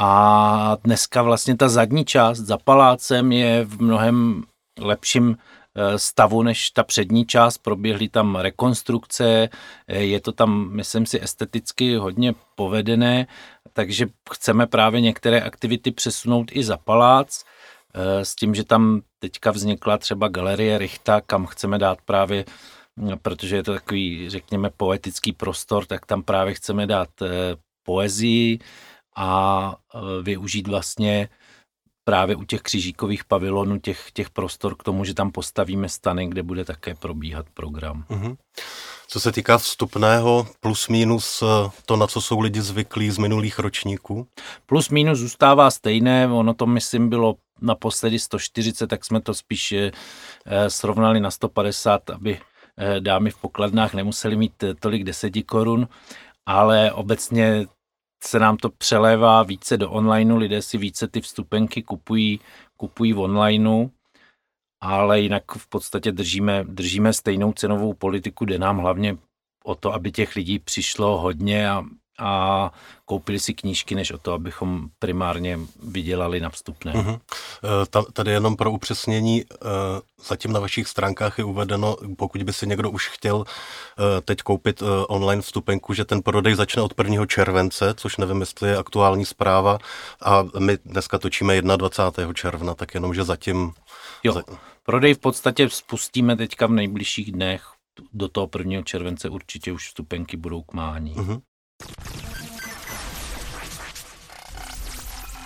A 0.00 0.76
dneska 0.84 1.22
vlastně 1.22 1.56
ta 1.56 1.68
zadní 1.68 2.04
část 2.04 2.38
za 2.38 2.58
palácem 2.58 3.32
je 3.32 3.64
v 3.64 3.82
mnohem 3.82 4.42
lepším 4.80 5.36
stavu 5.96 6.42
než 6.42 6.70
ta 6.70 6.82
přední 6.82 7.26
část. 7.26 7.58
Proběhly 7.58 8.08
tam 8.08 8.36
rekonstrukce, 8.36 9.48
eh, 9.88 9.98
je 9.98 10.20
to 10.20 10.32
tam, 10.32 10.68
myslím 10.72 11.06
si, 11.06 11.22
esteticky 11.22 11.96
hodně 11.96 12.34
povedené 12.54 13.26
takže 13.74 14.06
chceme 14.32 14.66
právě 14.66 15.00
některé 15.00 15.40
aktivity 15.40 15.90
přesunout 15.90 16.50
i 16.52 16.64
za 16.64 16.76
palác, 16.76 17.44
eh, 17.94 18.24
s 18.24 18.34
tím, 18.34 18.54
že 18.54 18.64
tam 18.64 19.00
teďka 19.18 19.50
vznikla 19.50 19.98
třeba 19.98 20.28
galerie 20.28 20.78
Richta, 20.78 21.20
kam 21.20 21.46
chceme 21.46 21.78
dát 21.78 21.98
právě, 22.04 22.44
mm, 22.96 23.18
protože 23.22 23.56
je 23.56 23.62
to 23.62 23.72
takový, 23.72 24.30
řekněme, 24.30 24.70
poetický 24.70 25.32
prostor, 25.32 25.86
tak 25.86 26.06
tam 26.06 26.22
právě 26.22 26.54
chceme 26.54 26.86
dát 26.86 27.08
eh, 27.22 27.28
poezii 27.82 28.58
a 29.16 29.30
eh, 29.94 29.98
využít 30.22 30.68
vlastně 30.68 31.28
právě 32.04 32.36
u 32.36 32.44
těch 32.44 32.62
křižíkových 32.62 33.24
pavilonů 33.24 33.78
těch, 33.78 34.10
těch 34.12 34.30
prostor 34.30 34.74
k 34.74 34.82
tomu, 34.82 35.04
že 35.04 35.14
tam 35.14 35.32
postavíme 35.32 35.88
stany, 35.88 36.26
kde 36.26 36.42
bude 36.42 36.64
také 36.64 36.94
probíhat 36.94 37.46
program. 37.54 38.04
Mm-hmm. 38.10 38.36
Co 39.08 39.20
se 39.20 39.32
týká 39.32 39.58
vstupného, 39.58 40.46
plus 40.60 40.88
minus 40.88 41.42
eh, 41.42 41.70
to, 41.86 41.96
na 41.96 42.06
co 42.06 42.20
jsou 42.20 42.40
lidi 42.40 42.62
zvyklí 42.62 43.10
z 43.10 43.18
minulých 43.18 43.58
ročníků? 43.58 44.26
Plus 44.66 44.88
minus 44.88 45.18
zůstává 45.18 45.70
stejné, 45.70 46.28
ono 46.28 46.54
to 46.54 46.66
myslím 46.66 47.08
bylo 47.08 47.34
naposledy 47.60 48.18
140, 48.18 48.86
tak 48.86 49.04
jsme 49.04 49.20
to 49.20 49.34
spíš 49.34 49.72
eh, 49.72 49.90
srovnali 50.68 51.20
na 51.20 51.30
150, 51.30 52.10
aby 52.10 52.40
eh, 52.78 53.00
dámy 53.00 53.30
v 53.30 53.36
pokladnách 53.36 53.94
nemuseli 53.94 54.36
mít 54.36 54.64
tolik 54.80 55.04
deseti 55.04 55.42
korun, 55.42 55.88
ale 56.46 56.92
obecně 56.92 57.66
se 58.26 58.38
nám 58.38 58.56
to 58.56 58.70
přelévá 58.70 59.42
více 59.42 59.76
do 59.76 59.90
onlineu, 59.90 60.36
lidé 60.36 60.62
si 60.62 60.78
více 60.78 61.08
ty 61.08 61.20
vstupenky 61.20 61.82
kupují, 61.82 62.40
kupují 62.76 63.12
v 63.12 63.18
onlineu 63.18 63.90
ale 64.84 65.20
jinak 65.20 65.52
v 65.52 65.68
podstatě 65.68 66.12
držíme, 66.12 66.64
držíme 66.68 67.12
stejnou 67.12 67.52
cenovou 67.52 67.94
politiku, 67.94 68.44
jde 68.44 68.58
nám 68.58 68.78
hlavně 68.78 69.16
o 69.64 69.74
to, 69.74 69.92
aby 69.92 70.12
těch 70.12 70.36
lidí 70.36 70.58
přišlo 70.58 71.18
hodně 71.18 71.70
a 71.70 71.84
a 72.18 72.70
koupili 73.04 73.38
si 73.38 73.54
knížky, 73.54 73.94
než 73.94 74.10
o 74.10 74.18
to, 74.18 74.32
abychom 74.32 74.88
primárně 74.98 75.58
vydělali 75.82 76.40
na 76.40 76.50
vstupné. 76.50 76.92
Uh-huh. 76.92 77.20
Tady 78.12 78.30
jenom 78.30 78.56
pro 78.56 78.70
upřesnění, 78.70 79.42
e, 79.42 79.46
zatím 80.26 80.52
na 80.52 80.60
vašich 80.60 80.88
stránkách 80.88 81.38
je 81.38 81.44
uvedeno, 81.44 81.96
pokud 82.16 82.42
by 82.42 82.52
si 82.52 82.66
někdo 82.66 82.90
už 82.90 83.08
chtěl 83.08 83.44
e, 83.44 84.20
teď 84.20 84.42
koupit 84.42 84.82
online 85.08 85.42
vstupenku, 85.42 85.94
že 85.94 86.04
ten 86.04 86.22
prodej 86.22 86.54
začne 86.54 86.82
od 86.82 86.92
1. 86.98 87.26
července, 87.26 87.94
což 87.96 88.16
nevím, 88.16 88.40
jestli 88.40 88.68
je 88.68 88.76
aktuální 88.76 89.24
zpráva 89.24 89.78
a 90.22 90.44
my 90.58 90.78
dneska 90.84 91.18
točíme 91.18 91.62
21. 91.62 92.34
června, 92.34 92.74
tak 92.74 92.94
jenom, 92.94 93.14
že 93.14 93.24
zatím... 93.24 93.72
Jo, 94.22 94.42
prodej 94.82 95.14
v 95.14 95.18
podstatě 95.18 95.70
spustíme 95.70 96.36
teďka 96.36 96.66
v 96.66 96.70
nejbližších 96.70 97.32
dnech, 97.32 97.74
do 98.12 98.28
toho 98.28 98.50
1. 98.58 98.82
července 98.82 99.28
určitě 99.28 99.72
už 99.72 99.88
vstupenky 99.88 100.36
budou 100.36 100.62
k 100.62 100.72
mání. 100.72 101.14
Uh-huh. 101.14 101.40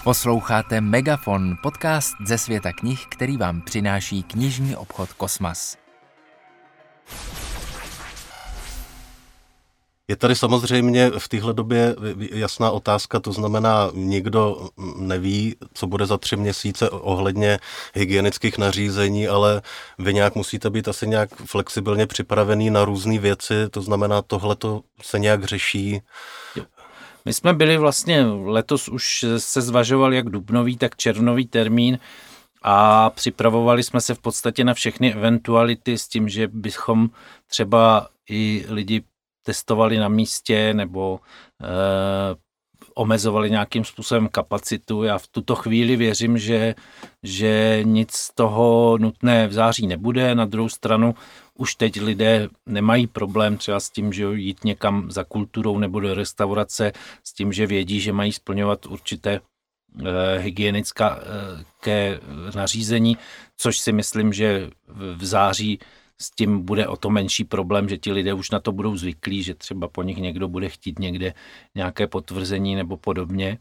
Posloucháte 0.09 0.81
Megafon, 0.81 1.57
podcast 1.63 2.15
ze 2.27 2.39
světa 2.39 2.73
knih, 2.73 3.07
který 3.09 3.37
vám 3.37 3.61
přináší 3.61 4.23
knižní 4.23 4.77
obchod 4.77 5.13
Kosmas. 5.13 5.77
Je 10.09 10.17
tady 10.17 10.37
samozřejmě 10.37 11.11
v 11.19 11.29
téhle 11.29 11.55
době 11.55 11.97
jasná 12.33 12.71
otázka, 12.71 13.21
to 13.21 13.33
znamená, 13.33 13.91
nikdo 13.95 14.69
neví, 14.97 15.57
co 15.75 15.87
bude 15.87 16.07
za 16.07 16.19
tři 16.19 16.37
měsíce 16.37 16.91
ohledně 16.91 17.59
hygienických 17.95 18.59
nařízení, 18.59 19.29
ale 19.29 19.63
vy 19.99 20.15
nějak 20.15 20.35
musíte 20.35 20.71
být 20.71 20.89
asi 20.89 21.07
nějak 21.07 21.35
flexibilně 21.35 22.07
připravený 22.07 22.71
na 22.71 22.85
různé 22.85 23.19
věci, 23.19 23.55
to 23.71 23.83
znamená, 23.83 24.23
tohle 24.23 24.57
to 24.57 24.83
se 25.03 25.19
nějak 25.19 25.45
řeší. 25.45 26.03
My 27.29 27.35
jsme 27.35 27.55
byli 27.55 27.77
vlastně, 27.77 28.25
letos 28.27 28.89
už 28.89 29.25
se 29.39 29.63
zvažoval 29.63 30.15
jak 30.15 30.29
dubnový, 30.29 30.77
tak 30.77 30.97
červnový 30.97 31.47
termín 31.47 31.99
a 32.63 33.11
připravovali 33.11 33.83
jsme 33.83 34.01
se 34.01 34.15
v 34.15 34.19
podstatě 34.19 34.65
na 34.65 34.75
všechny 34.75 35.15
eventuality 35.15 35.99
s 35.99 36.09
tím, 36.09 36.29
že 36.29 36.49
bychom 36.49 37.11
třeba 37.47 38.09
i 38.31 38.65
lidi 38.69 39.03
testovali 39.43 39.99
na 39.99 40.09
místě 40.09 40.75
nebo 40.75 41.21
eh, 41.63 42.37
omezovali 42.95 43.51
nějakým 43.51 43.85
způsobem 43.85 44.29
kapacitu. 44.29 45.03
Já 45.03 45.19
v 45.19 45.27
tuto 45.27 45.55
chvíli 45.55 45.97
věřím, 45.97 46.39
že, 46.39 46.75
že 47.23 47.81
nic 47.83 48.13
z 48.13 48.35
toho 48.35 48.99
nutné 48.99 49.49
v 49.49 49.53
září 49.53 49.87
nebude. 49.87 50.35
Na 50.35 50.45
druhou 50.45 50.69
stranu 50.69 51.15
už 51.59 51.75
teď 51.75 52.01
lidé 52.01 52.49
nemají 52.67 53.07
problém 53.07 53.57
třeba 53.57 53.81
s 53.81 53.91
tím, 53.91 54.13
že 54.13 54.25
jít 54.25 54.65
někam 54.65 55.11
za 55.11 55.25
kulturou 55.25 55.79
nebo 55.79 56.01
do 56.01 56.15
restaurace, 56.15 56.93
s 57.25 57.33
tím, 57.33 57.53
že 57.53 57.67
vědí, 57.67 58.01
že 58.01 58.13
mají 58.13 58.33
splňovat 58.33 58.87
určité 58.87 59.41
eh, 59.41 60.39
hygienické 60.39 61.05
eh, 61.87 62.57
nařízení, 62.57 63.19
což 63.57 63.79
si 63.79 63.93
myslím, 63.93 64.33
že 64.33 64.71
v 65.17 65.25
září 65.25 65.79
s 66.21 66.31
tím 66.31 66.65
bude 66.65 66.89
o 66.89 66.97
to 66.97 67.11
menší 67.11 67.45
problém, 67.45 67.89
že 67.89 67.99
ti 67.99 68.13
lidé 68.13 68.33
už 68.33 68.51
na 68.51 68.61
to 68.61 68.73
budou 68.73 68.97
zvyklí, 68.97 69.43
že 69.43 69.55
třeba 69.55 69.89
po 69.89 70.03
nich 70.03 70.19
někdo 70.19 70.49
bude 70.49 70.69
chtít 70.69 70.99
někde 70.99 71.35
nějaké 71.75 72.07
potvrzení 72.07 72.75
nebo 72.75 72.97
podobně. 72.97 73.59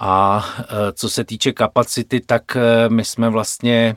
A 0.00 0.44
e, 0.60 0.92
co 0.92 1.08
se 1.08 1.24
týče 1.24 1.52
kapacity, 1.52 2.20
tak 2.20 2.56
my 2.88 3.04
jsme 3.04 3.30
vlastně 3.30 3.96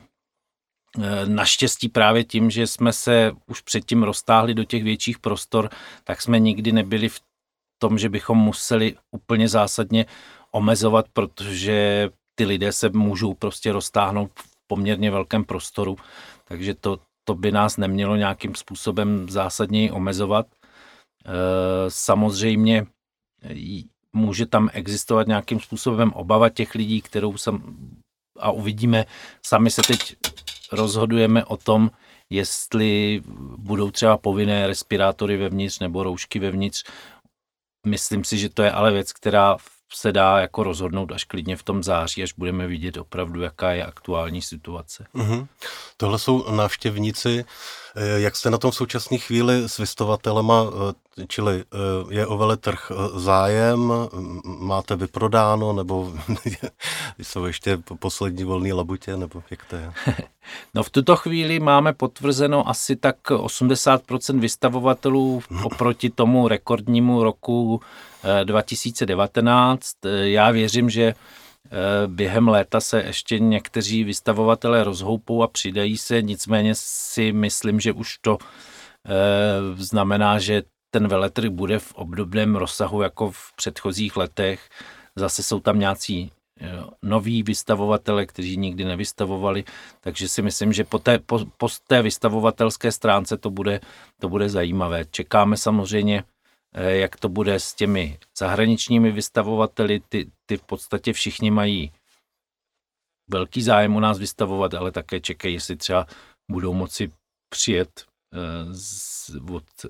naštěstí 1.26 1.88
právě 1.88 2.24
tím, 2.24 2.50
že 2.50 2.66
jsme 2.66 2.92
se 2.92 3.32
už 3.46 3.60
předtím 3.60 4.02
roztáhli 4.02 4.54
do 4.54 4.64
těch 4.64 4.84
větších 4.84 5.18
prostor, 5.18 5.70
tak 6.04 6.22
jsme 6.22 6.38
nikdy 6.38 6.72
nebyli 6.72 7.08
v 7.08 7.20
tom, 7.78 7.98
že 7.98 8.08
bychom 8.08 8.38
museli 8.38 8.96
úplně 9.10 9.48
zásadně 9.48 10.06
omezovat, 10.50 11.06
protože 11.12 12.10
ty 12.34 12.44
lidé 12.44 12.72
se 12.72 12.88
můžou 12.88 13.34
prostě 13.34 13.72
roztáhnout 13.72 14.30
v 14.34 14.54
poměrně 14.66 15.10
velkém 15.10 15.44
prostoru, 15.44 15.96
takže 16.44 16.74
to, 16.74 16.98
to 17.24 17.34
by 17.34 17.52
nás 17.52 17.76
nemělo 17.76 18.16
nějakým 18.16 18.54
způsobem 18.54 19.28
zásadněji 19.28 19.90
omezovat. 19.90 20.46
E, 20.46 21.90
samozřejmě 21.90 22.86
může 24.12 24.46
tam 24.46 24.70
existovat 24.72 25.26
nějakým 25.26 25.60
způsobem 25.60 26.12
obava 26.12 26.48
těch 26.48 26.74
lidí, 26.74 27.00
kterou 27.00 27.36
sam, 27.36 27.76
a 28.38 28.50
uvidíme, 28.50 29.06
sami 29.46 29.70
se 29.70 29.82
teď 29.82 30.16
rozhodujeme 30.72 31.44
o 31.44 31.56
tom, 31.56 31.90
jestli 32.30 33.22
budou 33.56 33.90
třeba 33.90 34.16
povinné 34.18 34.66
respirátory 34.66 35.36
vevnitř 35.36 35.78
nebo 35.78 36.02
roušky 36.02 36.38
vevnitř. 36.38 36.84
Myslím 37.86 38.24
si, 38.24 38.38
že 38.38 38.48
to 38.48 38.62
je 38.62 38.70
ale 38.70 38.92
věc, 38.92 39.12
která 39.12 39.56
se 39.94 40.12
dá 40.12 40.40
jako 40.40 40.62
rozhodnout 40.62 41.12
až 41.12 41.24
klidně 41.24 41.56
v 41.56 41.62
tom 41.62 41.82
září, 41.82 42.22
až 42.22 42.32
budeme 42.32 42.66
vidět 42.66 42.96
opravdu, 42.96 43.42
jaká 43.42 43.72
je 43.72 43.86
aktuální 43.86 44.42
situace. 44.42 45.06
Mm-hmm. 45.14 45.46
Tohle 45.96 46.18
jsou 46.18 46.50
návštěvníci. 46.50 47.44
Eh, 47.96 48.20
jak 48.20 48.36
jste 48.36 48.50
na 48.50 48.58
tom 48.58 48.70
v 48.70 48.74
současné 48.74 49.18
chvíli 49.18 49.68
s 49.68 49.78
vystovatelema, 49.78 50.64
eh, 51.18 51.24
čili 51.28 51.64
eh, 51.64 52.14
je 52.14 52.26
o 52.26 52.38
veletrh 52.38 52.92
zájem, 53.14 53.92
máte 54.44 54.96
vyprodáno, 54.96 55.72
nebo 55.72 56.12
jsou 57.18 57.44
ještě 57.44 57.78
poslední 57.98 58.44
volné 58.44 58.72
labutě, 58.72 59.16
nebo 59.16 59.42
jak 59.50 59.64
to 59.64 59.76
je? 59.76 59.92
No 60.74 60.82
v 60.82 60.90
tuto 60.90 61.16
chvíli 61.16 61.60
máme 61.60 61.92
potvrzeno 61.92 62.68
asi 62.68 62.96
tak 62.96 63.16
80% 63.30 64.40
vystavovatelů 64.40 65.42
oproti 65.62 66.10
tomu 66.10 66.48
rekordnímu 66.48 67.24
roku 67.24 67.80
2019. 68.44 69.96
Já 70.22 70.50
věřím, 70.50 70.90
že 70.90 71.02
eh, 71.04 71.16
během 72.06 72.48
léta 72.48 72.80
se 72.80 73.02
ještě 73.06 73.38
někteří 73.38 74.04
vystavovatelé 74.04 74.84
rozhoupou 74.84 75.42
a 75.42 75.48
přidají 75.48 75.96
se, 75.96 76.22
nicméně 76.22 76.72
si 76.76 77.32
myslím, 77.32 77.80
že 77.80 77.92
už 77.92 78.18
to 78.18 78.38
eh, 78.38 79.12
znamená, 79.76 80.38
že 80.38 80.62
ten 80.90 81.08
veletrh 81.08 81.48
bude 81.48 81.78
v 81.78 81.94
obdobném 81.94 82.56
rozsahu 82.56 83.02
jako 83.02 83.30
v 83.30 83.52
předchozích 83.56 84.16
letech. 84.16 84.68
Zase 85.16 85.42
jsou 85.42 85.60
tam 85.60 85.78
nějací 85.78 86.30
eh, 86.60 86.68
noví 87.02 87.42
vystavovatele, 87.42 88.26
kteří 88.26 88.56
nikdy 88.56 88.84
nevystavovali, 88.84 89.64
takže 90.00 90.28
si 90.28 90.42
myslím, 90.42 90.72
že 90.72 90.84
po 90.84 90.98
té, 90.98 91.18
po, 91.18 91.40
po 91.58 91.68
té 91.86 92.02
vystavovatelské 92.02 92.92
stránce 92.92 93.36
to 93.36 93.50
bude, 93.50 93.80
to 94.20 94.28
bude 94.28 94.48
zajímavé. 94.48 95.04
Čekáme 95.10 95.56
samozřejmě 95.56 96.22
Eh, 96.22 96.33
jak 96.74 97.16
to 97.16 97.28
bude 97.28 97.60
s 97.60 97.74
těmi 97.74 98.18
zahraničními 98.38 99.12
vystavovateli, 99.12 100.00
ty, 100.08 100.30
ty 100.46 100.56
v 100.56 100.62
podstatě 100.62 101.12
všichni 101.12 101.50
mají 101.50 101.92
velký 103.30 103.62
zájem 103.62 103.96
u 103.96 104.00
nás 104.00 104.18
vystavovat, 104.18 104.74
ale 104.74 104.92
také 104.92 105.20
čekají, 105.20 105.54
jestli 105.54 105.76
třeba 105.76 106.06
budou 106.50 106.74
moci 106.74 107.12
přijet 107.48 108.04
eh, 108.34 108.38
z, 108.74 109.30
od 109.52 109.64
eh, 109.84 109.88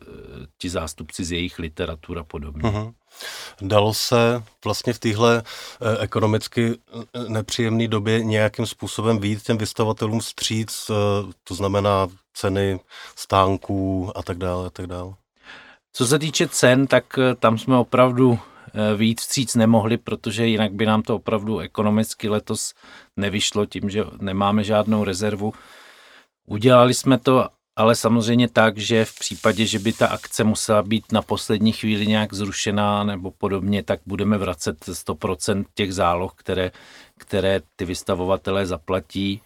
ti 0.58 0.70
zástupci 0.70 1.24
z 1.24 1.32
jejich 1.32 1.58
literatura 1.58 2.20
a 2.20 2.24
podobně. 2.24 2.62
Uh-huh. 2.62 2.94
Dalo 3.60 3.94
se 3.94 4.42
vlastně 4.64 4.92
v 4.92 4.98
téhle 4.98 5.42
ekonomicky 6.00 6.74
nepříjemné 7.28 7.88
době 7.88 8.24
nějakým 8.24 8.66
způsobem 8.66 9.18
výjít 9.18 9.42
těm 9.42 9.58
vystavatelům 9.58 10.20
stříc, 10.20 10.90
to 11.44 11.54
znamená 11.54 12.08
ceny 12.34 12.80
stánků 13.16 14.12
a 14.14 14.22
tak 14.22 14.38
dále 14.38 14.66
a 14.66 14.70
tak 14.70 14.86
dále? 14.86 15.14
Co 15.96 16.06
se 16.06 16.18
týče 16.18 16.48
cen, 16.48 16.86
tak 16.86 17.18
eh, 17.18 17.34
tam 17.34 17.58
jsme 17.58 17.76
opravdu 17.76 18.38
eh, 18.74 18.96
víc 18.96 19.20
vstříc 19.20 19.54
nemohli, 19.54 19.96
protože 19.96 20.46
jinak 20.46 20.72
by 20.72 20.86
nám 20.86 21.02
to 21.02 21.14
opravdu 21.16 21.58
ekonomicky 21.58 22.28
letos 22.28 22.74
nevyšlo 23.16 23.66
tím, 23.66 23.90
že 23.90 24.04
nemáme 24.20 24.64
žádnou 24.64 25.04
rezervu. 25.04 25.52
Udělali 26.46 26.94
jsme 26.94 27.18
to 27.18 27.48
ale 27.76 27.94
samozřejmě 27.94 28.48
tak, 28.48 28.78
že 28.78 29.04
v 29.04 29.18
případě, 29.18 29.66
že 29.66 29.78
by 29.78 29.92
ta 29.92 30.06
akce 30.06 30.44
musela 30.44 30.82
být 30.82 31.12
na 31.12 31.22
poslední 31.22 31.72
chvíli 31.72 32.06
nějak 32.06 32.34
zrušená 32.34 33.04
nebo 33.04 33.30
podobně, 33.30 33.82
tak 33.82 34.00
budeme 34.06 34.38
vracet 34.38 34.80
100% 34.80 35.64
těch 35.74 35.94
záloh, 35.94 36.34
které, 36.36 36.70
které 37.18 37.60
ty 37.76 37.84
vystavovatelé 37.84 38.66
zaplatí 38.66 39.40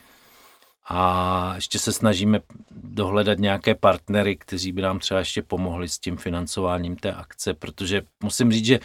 a 0.88 1.52
ještě 1.54 1.78
se 1.78 1.92
snažíme 1.92 2.40
dohledat 2.70 3.38
nějaké 3.38 3.74
partnery, 3.74 4.36
kteří 4.36 4.72
by 4.72 4.82
nám 4.82 4.98
třeba 4.98 5.20
ještě 5.20 5.42
pomohli 5.42 5.88
s 5.88 5.98
tím 5.98 6.16
financováním 6.16 6.96
té 6.96 7.12
akce, 7.12 7.54
protože 7.54 8.02
musím 8.22 8.52
říct, 8.52 8.64
že 8.66 8.80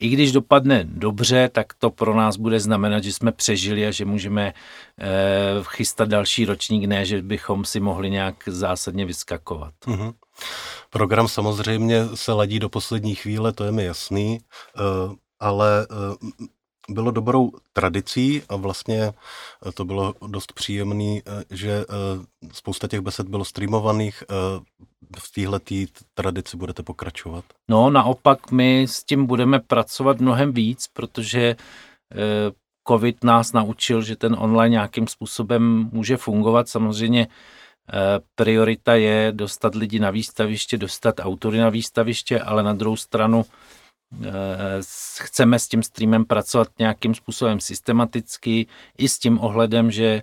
i 0.00 0.08
když 0.08 0.32
dopadne 0.32 0.84
dobře, 0.84 1.48
tak 1.52 1.74
to 1.74 1.90
pro 1.90 2.14
nás 2.14 2.36
bude 2.36 2.60
znamenat, 2.60 3.04
že 3.04 3.12
jsme 3.12 3.32
přežili 3.32 3.86
a 3.86 3.90
že 3.90 4.04
můžeme 4.04 4.46
e, 4.46 4.54
chystat 5.62 6.08
další 6.08 6.44
ročník, 6.44 6.84
ne, 6.84 7.04
že 7.04 7.22
bychom 7.22 7.64
si 7.64 7.80
mohli 7.80 8.10
nějak 8.10 8.34
zásadně 8.46 9.06
vyskakovat. 9.06 9.74
Mm-hmm. 9.86 10.12
Program 10.90 11.28
samozřejmě 11.28 11.96
se 12.14 12.32
ladí 12.32 12.58
do 12.58 12.68
poslední 12.68 13.14
chvíle, 13.14 13.52
to 13.52 13.64
je 13.64 13.72
mi 13.72 13.84
jasný, 13.84 14.38
e, 14.38 14.40
ale 15.40 15.82
e, 15.82 15.86
bylo 16.88 17.10
dobrou 17.10 17.50
tradicí 17.72 18.42
a 18.48 18.56
vlastně 18.56 19.02
eh, 19.66 19.72
to 19.72 19.84
bylo 19.84 20.14
dost 20.26 20.52
příjemný, 20.52 21.22
eh, 21.26 21.44
že 21.50 21.70
eh, 21.70 22.48
spousta 22.52 22.88
těch 22.88 23.00
besed 23.00 23.28
bylo 23.28 23.44
streamovaných. 23.44 24.24
v 25.18 25.32
téhle 25.34 25.60
tradici 26.14 26.56
budete 26.56 26.82
pokračovat? 26.82 27.44
No, 27.68 27.90
naopak 27.90 28.50
my 28.50 28.82
s 28.82 29.04
tím 29.04 29.26
budeme 29.26 29.60
pracovat 29.60 30.20
mnohem 30.20 30.52
víc, 30.52 30.86
protože 30.92 31.56
COVID 32.88 33.24
nás 33.24 33.52
naučil, 33.52 34.02
že 34.02 34.16
ten 34.16 34.36
online 34.38 34.68
nějakým 34.68 35.06
způsobem 35.06 35.90
může 35.92 36.16
fungovat. 36.16 36.68
Samozřejmě 36.68 37.28
priorita 38.34 38.94
je 38.94 39.32
dostat 39.32 39.74
lidi 39.74 39.98
na 39.98 40.10
výstaviště, 40.10 40.78
dostat 40.78 41.14
autory 41.20 41.58
na 41.58 41.68
výstaviště, 41.68 42.40
ale 42.40 42.62
na 42.62 42.72
druhou 42.72 42.96
stranu 42.96 43.44
chceme 45.20 45.58
s 45.58 45.68
tím 45.68 45.82
streamem 45.82 46.24
pracovat 46.24 46.68
nějakým 46.78 47.14
způsobem 47.14 47.60
systematicky 47.60 48.66
i 48.98 49.08
s 49.08 49.18
tím 49.18 49.40
ohledem, 49.40 49.90
že 49.90 50.22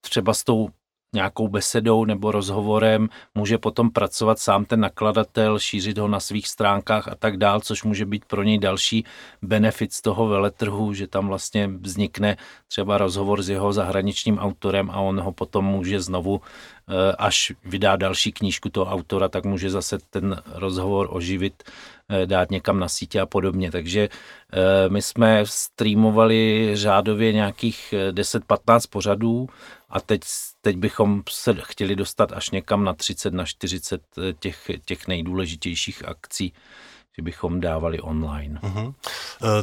třeba 0.00 0.34
s 0.34 0.44
tou 0.44 0.68
nějakou 1.14 1.48
besedou 1.48 2.04
nebo 2.04 2.32
rozhovorem, 2.32 3.08
může 3.34 3.58
potom 3.58 3.90
pracovat 3.90 4.38
sám 4.38 4.64
ten 4.64 4.80
nakladatel, 4.80 5.58
šířit 5.58 5.98
ho 5.98 6.08
na 6.08 6.20
svých 6.20 6.48
stránkách 6.48 7.08
a 7.08 7.14
tak 7.14 7.36
dál, 7.36 7.60
což 7.60 7.84
může 7.84 8.06
být 8.06 8.24
pro 8.24 8.42
něj 8.42 8.58
další 8.58 9.04
benefit 9.42 9.92
z 9.92 10.02
toho 10.02 10.28
veletrhu, 10.28 10.94
že 10.94 11.06
tam 11.06 11.28
vlastně 11.28 11.68
vznikne 11.68 12.36
třeba 12.68 12.98
rozhovor 12.98 13.42
s 13.42 13.48
jeho 13.48 13.72
zahraničním 13.72 14.38
autorem 14.38 14.90
a 14.90 14.96
on 15.00 15.20
ho 15.20 15.32
potom 15.32 15.64
může 15.64 16.00
znovu, 16.00 16.40
eh, 16.88 17.12
až 17.18 17.52
vydá 17.64 17.96
další 17.96 18.32
knížku 18.32 18.68
toho 18.68 18.86
autora, 18.86 19.28
tak 19.28 19.44
může 19.44 19.70
zase 19.70 19.98
ten 20.10 20.42
rozhovor 20.54 21.08
oživit, 21.10 21.62
eh, 22.08 22.26
dát 22.26 22.50
někam 22.50 22.78
na 22.78 22.88
sítě 22.88 23.20
a 23.20 23.26
podobně. 23.26 23.70
Takže 23.70 24.08
eh, 24.08 24.88
my 24.88 25.02
jsme 25.02 25.42
streamovali 25.46 26.70
řádově 26.74 27.32
nějakých 27.32 27.94
10-15 28.10 28.86
pořadů 28.86 29.48
a 29.90 30.00
teď, 30.00 30.20
teď 30.62 30.76
bychom 30.76 31.22
se 31.30 31.54
chtěli 31.60 31.96
dostat 31.96 32.32
až 32.32 32.50
někam 32.50 32.84
na 32.84 32.94
30, 32.94 33.34
na 33.34 33.44
40 33.44 34.02
těch, 34.40 34.70
těch 34.84 35.08
nejdůležitějších 35.08 36.04
akcí 36.04 36.52
že 37.16 37.22
bychom 37.22 37.60
dávali 37.60 38.00
online. 38.00 38.60
Uh-huh. 38.62 38.94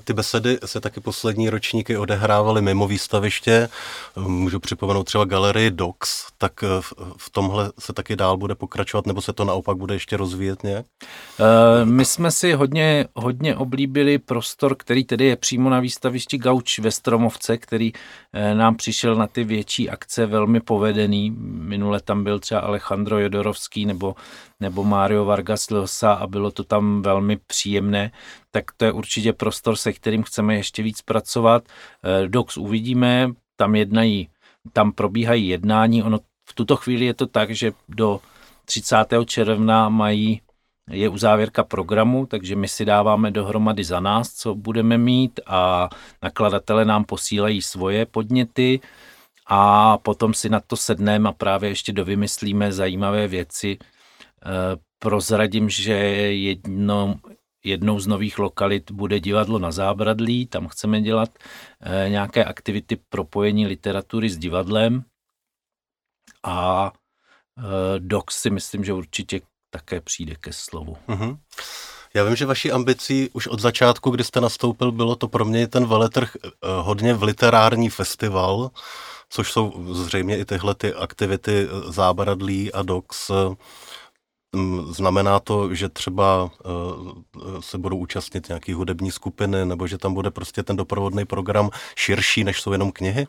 Ty 0.03 0.13
besedy 0.13 0.57
se 0.65 0.81
taky 0.81 0.99
poslední 0.99 1.49
ročníky 1.49 1.97
odehrávaly 1.97 2.61
mimo 2.61 2.87
výstaviště. 2.87 3.69
Můžu 4.15 4.59
připomenout 4.59 5.03
třeba 5.03 5.25
galerii 5.25 5.71
Docs, 5.71 6.27
tak 6.37 6.63
e, 6.63 6.67
v 7.17 7.29
tomhle 7.29 7.71
se 7.79 7.93
taky 7.93 8.15
dál 8.15 8.37
bude 8.37 8.55
pokračovat, 8.55 9.07
nebo 9.07 9.21
se 9.21 9.33
to 9.33 9.45
naopak 9.45 9.77
bude 9.77 9.95
ještě 9.95 10.17
rozvíjet 10.17 10.63
nějak? 10.63 10.85
Uh, 11.39 11.89
my 11.89 12.05
jsme 12.05 12.31
si 12.31 12.53
hodně, 12.53 13.05
hodně 13.15 13.55
oblíbili 13.55 14.17
prostor, 14.17 14.75
který 14.75 15.03
tedy 15.03 15.25
je 15.25 15.35
přímo 15.35 15.69
na 15.69 15.79
výstavišti 15.79 16.37
Gauč 16.37 16.79
ve 16.79 16.91
Stromovce, 16.91 17.57
který 17.57 17.93
nám 18.53 18.75
přišel 18.75 19.15
na 19.15 19.27
ty 19.27 19.43
větší 19.43 19.89
akce 19.89 20.25
velmi 20.25 20.59
povedený. 20.59 21.31
Minule 21.39 21.99
tam 21.99 22.23
byl 22.23 22.39
třeba 22.39 22.61
Alejandro 22.61 23.19
Jodorovský 23.19 23.85
nebo 23.85 24.15
nebo 24.59 24.83
Mario 24.83 25.25
Vargas 25.25 25.69
Llosa 25.69 26.13
a 26.13 26.27
bylo 26.27 26.51
to 26.51 26.63
tam 26.63 27.01
velmi 27.01 27.38
příjemné, 27.47 28.11
tak 28.51 28.71
to 28.77 28.85
je 28.85 28.91
určitě 28.91 29.33
prostor, 29.33 29.75
se 29.75 29.93
kterým 29.93 30.23
chceme 30.23 30.55
ještě 30.55 30.83
víc 30.83 31.01
pracovat. 31.01 31.63
Eh, 32.03 32.27
Docs 32.27 32.57
uvidíme, 32.57 33.29
tam 33.55 33.75
jednají, 33.75 34.29
tam 34.73 34.91
probíhají 34.91 35.47
jednání, 35.47 36.03
ono 36.03 36.19
v 36.49 36.53
tuto 36.53 36.75
chvíli 36.75 37.05
je 37.05 37.13
to 37.13 37.27
tak, 37.27 37.51
že 37.51 37.71
do 37.89 38.19
30. 38.65 39.25
června 39.25 39.89
mají 39.89 40.41
je 40.91 41.09
uzávěrka 41.09 41.63
programu, 41.63 42.25
takže 42.25 42.55
my 42.55 42.67
si 42.67 42.85
dáváme 42.85 43.31
dohromady 43.31 43.83
za 43.83 43.99
nás, 43.99 44.33
co 44.33 44.55
budeme 44.55 44.97
mít 44.97 45.39
a 45.45 45.89
nakladatele 46.23 46.85
nám 46.85 47.03
posílají 47.05 47.61
svoje 47.61 48.05
podněty 48.05 48.79
a 49.47 49.97
potom 49.97 50.33
si 50.33 50.49
na 50.49 50.59
to 50.59 50.77
sedneme 50.77 51.29
a 51.29 51.31
právě 51.31 51.69
ještě 51.69 51.93
dovymyslíme 51.93 52.71
zajímavé 52.71 53.27
věci, 53.27 53.77
Eh, 54.45 54.77
prozradím, 54.99 55.69
že 55.69 55.93
jedno, 55.93 57.19
jednou 57.63 57.99
z 57.99 58.07
nových 58.07 58.39
lokalit 58.39 58.91
bude 58.91 59.19
divadlo 59.19 59.59
na 59.59 59.71
Zábradlí, 59.71 60.47
tam 60.47 60.67
chceme 60.67 61.01
dělat 61.01 61.29
eh, 61.81 62.09
nějaké 62.09 62.45
aktivity 62.45 62.95
propojení 63.09 63.67
literatury 63.67 64.29
s 64.29 64.37
divadlem 64.37 65.03
a 66.43 66.91
eh, 67.57 67.99
Doc 67.99 68.25
si 68.29 68.49
myslím, 68.49 68.83
že 68.83 68.93
určitě 68.93 69.41
také 69.69 70.01
přijde 70.01 70.35
ke 70.35 70.53
slovu. 70.53 70.97
Uh-huh. 71.07 71.37
Já 72.13 72.23
vím, 72.23 72.35
že 72.35 72.45
vaší 72.45 72.71
ambicí 72.71 73.29
už 73.33 73.47
od 73.47 73.59
začátku, 73.59 74.09
kdy 74.09 74.23
jste 74.23 74.41
nastoupil, 74.41 74.91
bylo 74.91 75.15
to 75.15 75.27
pro 75.27 75.45
mě 75.45 75.67
ten 75.67 75.85
veletrh 75.85 76.35
hodně 76.81 77.13
v 77.13 77.23
literární 77.23 77.89
festival, 77.89 78.71
což 79.29 79.51
jsou 79.51 79.93
zřejmě 79.93 80.37
i 80.37 80.45
tyhle 80.45 80.75
ty 80.75 80.93
aktivity 80.93 81.67
Zábradlí 81.87 82.73
a 82.73 82.83
Mm, 82.83 83.55
znamená 84.89 85.39
to, 85.39 85.75
že 85.75 85.89
třeba 85.89 86.49
eh, 86.53 86.69
se 87.59 87.77
budou 87.77 87.97
účastnit 87.97 88.47
nějaký 88.47 88.73
hudební 88.73 89.11
skupiny, 89.11 89.65
nebo 89.65 89.87
že 89.87 89.97
tam 89.97 90.13
bude 90.13 90.31
prostě 90.31 90.63
ten 90.63 90.75
doprovodný 90.75 91.25
program 91.25 91.69
širší, 91.95 92.43
než 92.43 92.61
jsou 92.61 92.71
jenom 92.71 92.91
knihy? 92.91 93.27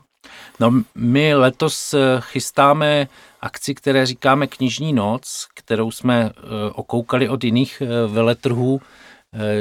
No, 0.59 0.71
my 0.95 1.35
letos 1.35 1.93
eh, 1.93 1.99
chystáme 2.19 3.07
akci, 3.41 3.75
které 3.75 4.05
říkáme 4.05 4.47
Knižní 4.47 4.93
noc, 4.93 5.47
kterou 5.53 5.91
jsme 5.91 6.29
eh, 6.29 6.41
okoukali 6.73 7.29
od 7.29 7.43
jiných 7.43 7.81
veletrhů, 8.07 8.81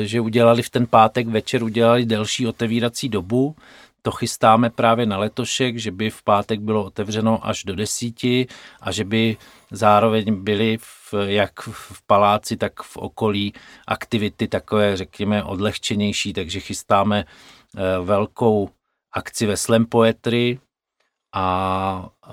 že 0.02 0.20
udělali 0.20 0.62
v 0.62 0.70
ten 0.70 0.86
pátek 0.86 1.28
večer, 1.28 1.62
udělali 1.62 2.06
delší 2.06 2.46
otevírací 2.46 3.08
dobu, 3.08 3.56
to 4.02 4.10
chystáme 4.10 4.70
právě 4.70 5.06
na 5.06 5.18
letošek, 5.18 5.78
že 5.78 5.90
by 5.90 6.10
v 6.10 6.22
pátek 6.22 6.60
bylo 6.60 6.84
otevřeno 6.84 7.46
až 7.46 7.64
do 7.64 7.74
desíti 7.74 8.46
a 8.80 8.92
že 8.92 9.04
by 9.04 9.36
zároveň 9.70 10.42
byly 10.42 10.78
v, 10.80 11.14
jak 11.26 11.60
v 11.60 12.02
paláci, 12.06 12.56
tak 12.56 12.82
v 12.82 12.96
okolí 12.96 13.52
aktivity 13.86 14.48
takové, 14.48 14.96
řekněme, 14.96 15.44
odlehčenější, 15.44 16.32
takže 16.32 16.60
chystáme 16.60 17.24
eh, 17.24 17.80
velkou 18.04 18.70
akci 19.12 19.46
ve 19.46 19.56
slam 19.56 19.86
poetry 19.86 20.58
a 21.34 22.08
eh, 22.26 22.30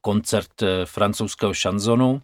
koncert 0.00 0.62
eh, 0.62 0.86
francouzského 0.86 1.54
šanzonu 1.54 2.22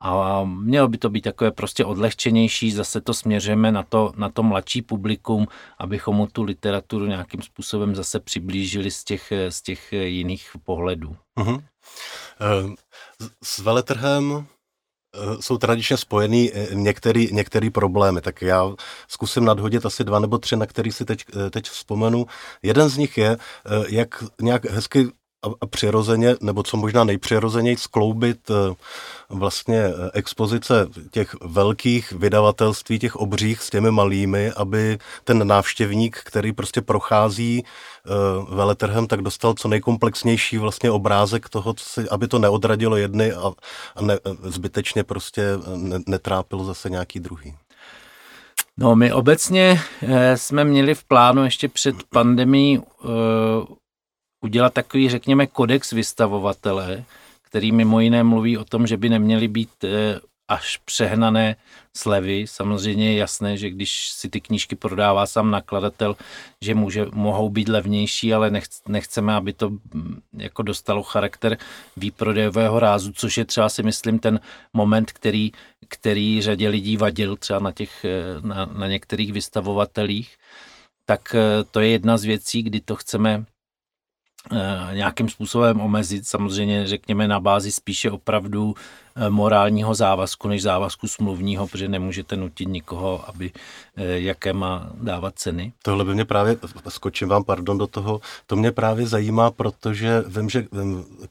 a 0.00 0.44
mělo 0.44 0.88
by 0.88 0.98
to 0.98 1.10
být 1.10 1.20
takové 1.20 1.50
prostě 1.50 1.84
odlehčenější, 1.84 2.72
zase 2.72 3.00
to 3.00 3.14
směřujeme 3.14 3.72
na 3.72 3.82
to, 3.82 4.12
na 4.16 4.28
to 4.28 4.42
mladší 4.42 4.82
publikum, 4.82 5.46
abychom 5.78 6.16
mu 6.16 6.26
tu 6.26 6.42
literaturu 6.42 7.06
nějakým 7.06 7.42
způsobem 7.42 7.94
zase 7.94 8.20
přiblížili 8.20 8.90
z 8.90 9.04
těch, 9.04 9.32
z 9.48 9.62
těch 9.62 9.92
jiných 9.92 10.50
pohledů. 10.64 11.16
Uh-huh. 11.40 11.62
S 13.44 13.58
veletrhem 13.58 14.46
eh, 15.14 15.42
jsou 15.42 15.58
tradičně 15.58 15.96
spojený 15.96 16.50
eh, 16.54 16.74
některý, 16.74 17.28
některý 17.32 17.70
problémy, 17.70 18.20
tak 18.20 18.42
já 18.42 18.72
zkusím 19.08 19.44
nadhodit 19.44 19.86
asi 19.86 20.04
dva 20.04 20.18
nebo 20.18 20.38
tři, 20.38 20.56
na 20.56 20.66
který 20.66 20.92
si 20.92 21.04
teď, 21.04 21.24
teď 21.50 21.64
vzpomenu. 21.64 22.26
Jeden 22.62 22.88
z 22.88 22.96
nich 22.96 23.18
je, 23.18 23.36
jak 23.88 24.24
nějak 24.40 24.64
hezky 24.64 25.08
a, 25.42 25.66
přirozeně, 25.66 26.36
nebo 26.40 26.62
co 26.62 26.76
možná 26.76 27.04
nejpřirozeněji 27.04 27.76
skloubit 27.76 28.50
eh, 28.50 28.74
vlastně 29.30 29.78
eh, 29.78 30.10
expozice 30.14 30.86
těch 31.10 31.34
velkých 31.44 32.12
vydavatelství, 32.12 32.98
těch 32.98 33.16
obřích 33.16 33.62
s 33.62 33.70
těmi 33.70 33.90
malými, 33.90 34.52
aby 34.52 34.98
ten 35.24 35.46
návštěvník, 35.46 36.20
který 36.24 36.52
prostě 36.52 36.82
prochází 36.82 37.64
eh, 37.64 38.10
veletrhem, 38.54 39.06
tak 39.06 39.22
dostal 39.22 39.54
co 39.54 39.68
nejkomplexnější 39.68 40.58
vlastně 40.58 40.90
obrázek 40.90 41.48
toho, 41.48 41.74
si, 41.78 42.08
aby 42.08 42.28
to 42.28 42.38
neodradilo 42.38 42.96
jedny 42.96 43.32
a, 43.32 43.52
a 43.96 44.02
ne, 44.02 44.18
zbytečně 44.42 45.04
prostě 45.04 45.42
netrápil 46.06 46.64
zase 46.64 46.90
nějaký 46.90 47.20
druhý. 47.20 47.54
No, 48.76 48.96
my 48.96 49.12
obecně 49.12 49.80
jsme 50.34 50.64
měli 50.64 50.94
v 50.94 51.04
plánu 51.04 51.44
ještě 51.44 51.68
před 51.68 51.96
pandemí 52.10 52.82
udělat 54.40 54.74
takový, 54.74 55.08
řekněme, 55.08 55.46
kodex 55.46 55.92
vystavovatele, 55.92 57.04
který 57.42 57.72
mimo 57.72 58.00
jiné 58.00 58.22
mluví 58.22 58.58
o 58.58 58.64
tom, 58.64 58.86
že 58.86 58.96
by 58.96 59.08
neměly 59.08 59.48
být 59.48 59.84
eh, 59.84 60.20
až 60.48 60.76
přehnané 60.76 61.56
slevy. 61.96 62.46
Samozřejmě 62.46 63.12
je 63.12 63.18
jasné, 63.18 63.56
že 63.56 63.70
když 63.70 64.08
si 64.08 64.28
ty 64.28 64.40
knížky 64.40 64.76
prodává 64.76 65.26
sám 65.26 65.50
nakladatel, 65.50 66.16
že 66.62 66.74
může, 66.74 67.06
mohou 67.12 67.48
být 67.48 67.68
levnější, 67.68 68.34
ale 68.34 68.50
nechceme, 68.88 69.34
aby 69.34 69.52
to 69.52 69.70
mm, 69.70 70.20
jako 70.36 70.62
dostalo 70.62 71.02
charakter 71.02 71.56
výprodejového 71.96 72.80
rázu, 72.80 73.12
což 73.12 73.38
je 73.38 73.44
třeba 73.44 73.68
si 73.68 73.82
myslím 73.82 74.18
ten 74.18 74.40
moment, 74.72 75.12
který, 75.12 75.52
který 75.88 76.42
řadě 76.42 76.68
lidí 76.68 76.96
vadil 76.96 77.36
třeba 77.36 77.58
na, 77.58 77.72
těch, 77.72 78.04
eh, 78.04 78.46
na, 78.46 78.66
na 78.66 78.86
některých 78.86 79.32
vystavovatelích. 79.32 80.36
Tak 81.04 81.34
eh, 81.34 81.64
to 81.70 81.80
je 81.80 81.88
jedna 81.88 82.18
z 82.18 82.24
věcí, 82.24 82.62
kdy 82.62 82.80
to 82.80 82.96
chceme 82.96 83.44
nějakým 84.92 85.28
způsobem 85.28 85.80
omezit, 85.80 86.26
samozřejmě 86.26 86.86
řekněme 86.86 87.28
na 87.28 87.40
bázi 87.40 87.72
spíše 87.72 88.10
opravdu 88.10 88.74
eh, 88.76 89.07
morálního 89.28 89.94
závazku 89.94 90.48
než 90.48 90.62
závazku 90.62 91.08
smluvního, 91.08 91.66
protože 91.66 91.88
nemůžete 91.88 92.36
nutit 92.36 92.68
nikoho, 92.68 93.24
aby 93.28 93.52
eh, 93.96 94.04
jaké 94.04 94.52
má 94.52 94.90
dávat 94.94 95.34
ceny. 95.36 95.72
Tohle 95.82 96.04
by 96.04 96.14
mě 96.14 96.24
právě, 96.24 96.56
skočím 96.88 97.28
vám, 97.28 97.44
pardon, 97.44 97.78
do 97.78 97.86
toho, 97.86 98.20
to 98.46 98.56
mě 98.56 98.72
právě 98.72 99.06
zajímá, 99.06 99.50
protože 99.50 100.24
vím, 100.26 100.50
že 100.50 100.66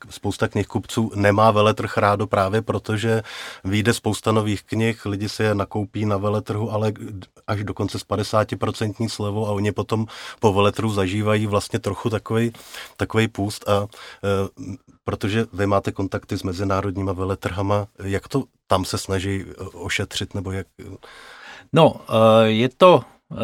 spousta 0.10 0.48
knihkupců 0.48 1.12
nemá 1.16 1.52
veletrh 1.52 1.98
rádo 1.98 2.28
právě 2.28 2.62
protože 2.62 3.24
vyjde 3.64 3.94
spousta 3.94 4.32
nových 4.32 4.64
knih, 4.64 5.06
lidi 5.06 5.30
si 5.30 5.44
je 5.44 5.56
nakoupí 5.56 6.06
na 6.06 6.18
veletrhu, 6.18 6.72
ale 6.72 6.94
až 7.48 7.64
dokonce 7.64 8.00
s 8.00 8.08
50% 8.08 9.08
slevou 9.08 9.48
a 9.48 9.52
oni 9.52 9.72
potom 9.72 10.06
po 10.40 10.54
veletrhu 10.54 10.94
zažívají 10.94 11.48
vlastně 11.48 11.80
trochu 11.80 12.10
takový, 12.10 12.54
takový 12.98 13.28
půst 13.28 13.70
a 13.70 13.88
e, 14.24 14.88
protože 15.08 15.46
vy 15.54 15.68
máte 15.68 15.92
kontakty 15.92 16.38
s 16.38 16.44
mezinárodníma 16.44 17.14
veletrhama, 17.14 17.88
jak 18.04 18.28
to 18.28 18.44
tam 18.68 18.86
se 18.86 18.98
snaží 18.98 19.46
e, 19.48 19.64
ošetřit 19.64 20.34
nebo 20.34 20.52
jak? 20.52 20.68
No, 21.74 22.02
e, 22.10 22.50
je 22.50 22.70
to 22.70 23.02
e, 23.32 23.36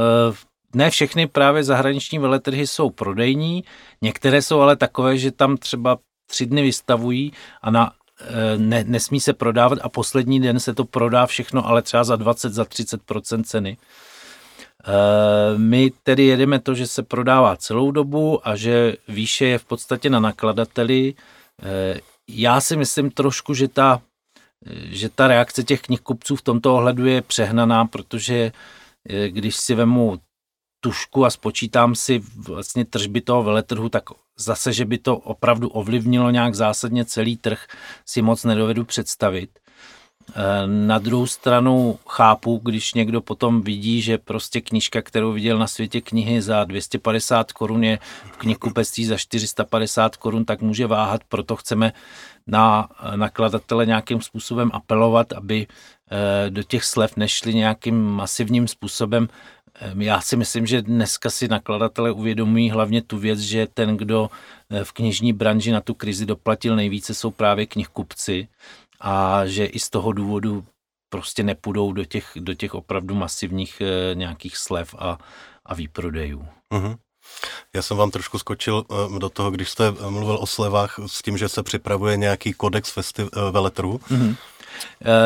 ne 0.75 0.89
všechny 0.89 1.27
právě 1.27 1.63
zahraniční 1.63 2.19
veletrhy 2.19 2.67
jsou 2.67 2.89
prodejní, 2.89 3.63
některé 4.01 4.41
jsou 4.41 4.59
ale 4.59 4.75
takové, 4.75 5.17
že 5.17 5.31
tam 5.31 5.57
třeba 5.57 5.97
tři 6.27 6.45
dny 6.45 6.61
vystavují 6.61 7.33
a 7.61 7.71
na 7.71 7.91
ne, 8.57 8.83
nesmí 8.87 9.19
se 9.19 9.33
prodávat 9.33 9.79
a 9.81 9.89
poslední 9.89 10.39
den 10.39 10.59
se 10.59 10.73
to 10.73 10.85
prodá 10.85 11.25
všechno, 11.25 11.67
ale 11.67 11.81
třeba 11.81 12.03
za 12.03 12.15
20, 12.15 12.53
za 12.53 12.63
30% 12.63 13.43
ceny. 13.43 13.77
Eh, 14.85 15.57
my 15.57 15.91
tedy 16.03 16.23
jedeme 16.23 16.59
to, 16.59 16.75
že 16.75 16.87
se 16.87 17.03
prodává 17.03 17.55
celou 17.55 17.91
dobu 17.91 18.47
a 18.47 18.55
že 18.55 18.95
výše 19.07 19.45
je 19.45 19.57
v 19.57 19.65
podstatě 19.65 20.09
na 20.09 20.19
nakladateli. 20.19 21.13
Eh, 21.61 21.99
já 22.29 22.61
si 22.61 22.77
myslím 22.77 23.11
trošku, 23.11 23.53
že 23.53 23.67
ta, 23.67 24.01
že 24.85 25.09
ta 25.09 25.27
reakce 25.27 25.63
těch 25.63 25.81
knihkupců 25.81 26.35
v 26.35 26.41
tomto 26.41 26.75
ohledu 26.75 27.05
je 27.05 27.21
přehnaná, 27.21 27.85
protože 27.85 28.51
eh, 29.09 29.29
když 29.29 29.55
si 29.55 29.75
vemu 29.75 30.19
tušku 30.83 31.25
a 31.25 31.29
spočítám 31.29 31.95
si 31.95 32.21
vlastně 32.37 32.85
tržby 32.85 33.21
toho 33.21 33.43
veletrhu, 33.43 33.89
tak 33.89 34.03
zase, 34.37 34.73
že 34.73 34.85
by 34.85 34.97
to 34.97 35.17
opravdu 35.17 35.69
ovlivnilo 35.69 36.29
nějak 36.29 36.55
zásadně 36.55 37.05
celý 37.05 37.37
trh, 37.37 37.67
si 38.05 38.21
moc 38.21 38.43
nedovedu 38.43 38.85
představit. 38.85 39.59
Eh, 40.35 40.67
na 40.67 40.99
druhou 40.99 41.27
stranu 41.27 41.99
chápu, 42.09 42.61
když 42.63 42.93
někdo 42.93 43.21
potom 43.21 43.61
vidí, 43.61 44.01
že 44.01 44.17
prostě 44.17 44.61
knížka, 44.61 45.01
kterou 45.01 45.31
viděl 45.31 45.57
na 45.57 45.67
světě 45.67 46.01
knihy 46.01 46.41
za 46.41 46.63
250 46.63 47.51
korun 47.51 47.83
je 47.83 47.99
v 48.31 48.37
knihkupectví 48.37 49.05
za 49.05 49.17
450 49.17 50.17
korun, 50.17 50.45
tak 50.45 50.61
může 50.61 50.87
váhat, 50.87 51.21
proto 51.29 51.55
chceme 51.55 51.93
na 52.47 52.89
nakladatele 53.15 53.85
nějakým 53.85 54.21
způsobem 54.21 54.71
apelovat, 54.73 55.33
aby 55.33 55.67
eh, 55.67 56.49
do 56.49 56.63
těch 56.63 56.83
slev 56.83 57.17
nešli 57.17 57.53
nějakým 57.53 58.03
masivním 58.03 58.67
způsobem. 58.67 59.27
Eh, 59.75 59.93
já 59.97 60.21
si 60.21 60.35
myslím, 60.35 60.65
že 60.65 60.81
dneska 60.81 61.29
si 61.29 61.47
nakladatele 61.47 62.11
uvědomují 62.11 62.69
hlavně 62.69 63.01
tu 63.01 63.17
věc, 63.17 63.39
že 63.39 63.67
ten, 63.73 63.97
kdo 63.97 64.29
v 64.83 64.91
knižní 64.91 65.33
branži 65.33 65.71
na 65.71 65.81
tu 65.81 65.93
krizi 65.93 66.25
doplatil 66.25 66.75
nejvíce, 66.75 67.13
jsou 67.13 67.31
právě 67.31 67.65
knihkupci 67.65 68.47
a 69.03 69.45
že 69.45 69.65
i 69.65 69.79
z 69.79 69.89
toho 69.89 70.11
důvodu 70.11 70.65
prostě 71.09 71.43
nepůjdou 71.43 71.91
do 71.91 72.05
těch, 72.05 72.31
do 72.35 72.53
těch 72.53 72.73
opravdu 72.73 73.15
masivních 73.15 73.81
e, 73.81 74.15
nějakých 74.15 74.57
slev 74.57 74.95
a, 74.97 75.17
a 75.65 75.73
výprodejů. 75.73 76.47
Mm-hmm. 76.73 76.97
Já 77.75 77.81
jsem 77.81 77.97
vám 77.97 78.11
trošku 78.11 78.39
skočil 78.39 78.83
e, 79.15 79.19
do 79.19 79.29
toho, 79.29 79.51
když 79.51 79.69
jste 79.69 79.91
mluvil 79.91 80.37
o 80.41 80.45
slevách 80.45 80.99
s 81.05 81.21
tím, 81.21 81.37
že 81.37 81.49
se 81.49 81.63
připravuje 81.63 82.17
nějaký 82.17 82.53
kodex 82.53 82.97
festi- 82.97 83.51
veletrhu. 83.51 83.97
Mm-hmm. 83.97 84.35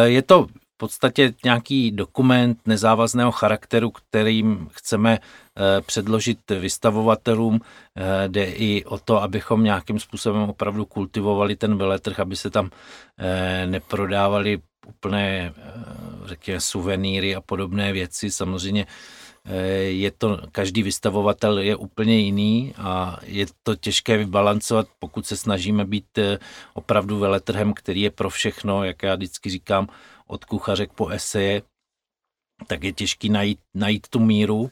Je 0.04 0.22
to 0.22 0.48
v 0.78 0.86
podstatě 0.86 1.34
nějaký 1.44 1.92
dokument 1.92 2.60
nezávazného 2.66 3.32
charakteru, 3.32 3.92
kterým 3.92 4.70
chceme 4.72 5.20
eh, 5.20 5.82
předložit 5.82 6.52
vystavovatelům. 6.52 7.62
Eh, 7.96 8.28
jde 8.28 8.46
i 8.46 8.86
o 8.86 8.98
to, 8.98 9.22
abychom 9.22 9.63
nějakým 9.63 10.00
způsobem 10.00 10.42
opravdu 10.42 10.86
kultivovali 10.86 11.56
ten 11.56 11.78
veletrh, 11.78 12.20
aby 12.20 12.36
se 12.36 12.50
tam 12.50 12.70
eh, 13.18 13.66
neprodávali 13.66 14.60
úplné, 14.88 15.54
řekněme, 16.26 16.62
suvenýry 16.62 17.36
a 17.36 17.42
podobné 17.42 17.94
věci. 17.94 18.32
Samozřejmě 18.32 18.86
je 19.88 20.12
to, 20.12 20.40
každý 20.52 20.84
vystavovatel 20.84 21.60
je 21.60 21.76
úplně 21.76 22.20
jiný 22.20 22.74
a 22.78 23.20
je 23.24 23.46
to 23.63 23.76
těžké 23.76 24.18
vybalancovat, 24.18 24.88
pokud 25.00 25.26
se 25.26 25.38
snažíme 25.38 25.86
být 25.86 26.20
opravdu 26.74 27.20
veletrhem, 27.20 27.74
který 27.74 28.02
je 28.02 28.12
pro 28.12 28.30
všechno, 28.30 28.84
jak 28.84 29.04
já 29.04 29.16
vždycky 29.16 29.50
říkám, 29.50 29.88
od 30.28 30.46
kuchařek 30.46 30.94
po 30.94 31.08
eseje, 31.08 31.62
tak 32.68 32.84
je 32.84 32.94
těžký 32.94 33.30
najít, 33.30 33.60
najít 33.74 34.08
tu 34.08 34.20
míru. 34.20 34.72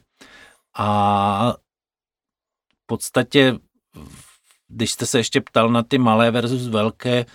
A 0.78 1.54
v 2.84 2.86
podstatě, 2.86 3.56
když 4.68 4.92
jste 4.92 5.06
se 5.06 5.18
ještě 5.18 5.42
ptal 5.42 5.70
na 5.70 5.84
ty 5.84 5.98
malé 5.98 6.32
versus 6.32 6.68
velké, 6.68 7.26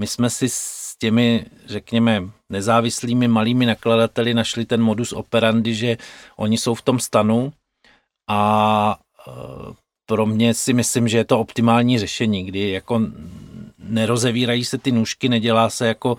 my 0.00 0.06
jsme 0.06 0.30
si 0.30 0.48
s 0.48 0.96
těmi, 0.98 1.46
řekněme, 1.66 2.22
nezávislými 2.48 3.28
malými 3.28 3.66
nakladateli 3.66 4.34
našli 4.34 4.64
ten 4.64 4.82
modus 4.82 5.12
operandi, 5.12 5.74
že 5.74 5.96
oni 6.36 6.58
jsou 6.58 6.74
v 6.74 6.82
tom 6.82 7.00
stanu 7.00 7.52
a 8.28 8.98
e, 9.28 9.32
pro 10.06 10.26
mě 10.26 10.54
si 10.54 10.72
myslím, 10.72 11.08
že 11.08 11.18
je 11.18 11.24
to 11.24 11.40
optimální 11.40 11.98
řešení, 11.98 12.44
kdy 12.44 12.70
jako 12.70 13.00
nerozevírají 13.78 14.64
se 14.64 14.78
ty 14.78 14.92
nůžky, 14.92 15.28
nedělá 15.28 15.70
se 15.70 15.86
jako 15.86 16.16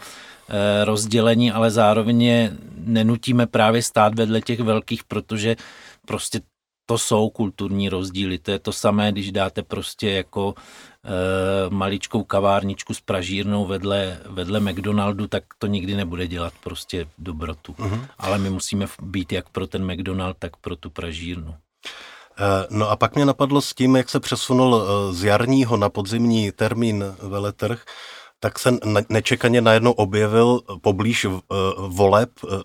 rozdělení, 0.84 1.52
ale 1.52 1.72
zároveň 1.72 2.22
je 2.22 2.54
nenutíme 2.78 3.48
právě 3.48 3.82
stát 3.82 4.16
vedle 4.16 4.42
těch 4.42 4.60
velkých, 4.60 5.04
protože 5.04 5.56
prostě 6.06 6.42
to 6.90 6.98
jsou 6.98 7.30
kulturní 7.30 7.90
rozdíly. 7.90 8.38
To 8.38 8.52
je 8.52 8.60
to 8.60 8.72
samé, 8.72 9.12
když 9.12 9.32
dáte 9.32 9.64
prostě 9.64 10.12
jako 10.12 10.54
e, 10.58 11.70
maličkou 11.70 12.24
kavárničku 12.24 12.94
s 12.94 13.02
pražírnou 13.02 13.66
vedle, 13.66 14.18
vedle 14.26 14.60
McDonaldu, 14.60 15.28
tak 15.28 15.44
to 15.58 15.68
nikdy 15.68 15.96
nebude 15.96 16.28
dělat 16.28 16.54
prostě 16.64 17.08
dobrotu. 17.18 17.74
Uh-huh. 17.74 18.08
Ale 18.18 18.38
my 18.38 18.50
musíme 18.50 18.86
být 19.02 19.32
jak 19.32 19.50
pro 19.50 19.68
ten 19.68 19.94
McDonald, 19.94 20.38
tak 20.40 20.58
pro 20.58 20.76
tu 20.76 20.90
pražírnu. 20.90 21.56
Eh, 22.40 22.68
no 22.70 22.90
a 22.90 22.96
pak 22.96 23.16
mě 23.16 23.26
napadlo 23.26 23.62
s 23.62 23.74
tím, 23.74 23.96
jak 23.96 24.10
se 24.10 24.20
přesunul 24.20 24.84
z 25.12 25.24
jarního 25.24 25.78
na 25.78 25.90
podzimní 25.90 26.52
termín 26.52 27.04
veletrh, 27.22 27.84
tak 28.40 28.60
se 28.60 28.78
nečekaně 29.10 29.62
najednou 29.62 29.92
objevil 29.92 30.62
poblíž 30.82 31.26
eh, 31.26 31.30
voleb 31.78 32.30
eh, 32.44 32.58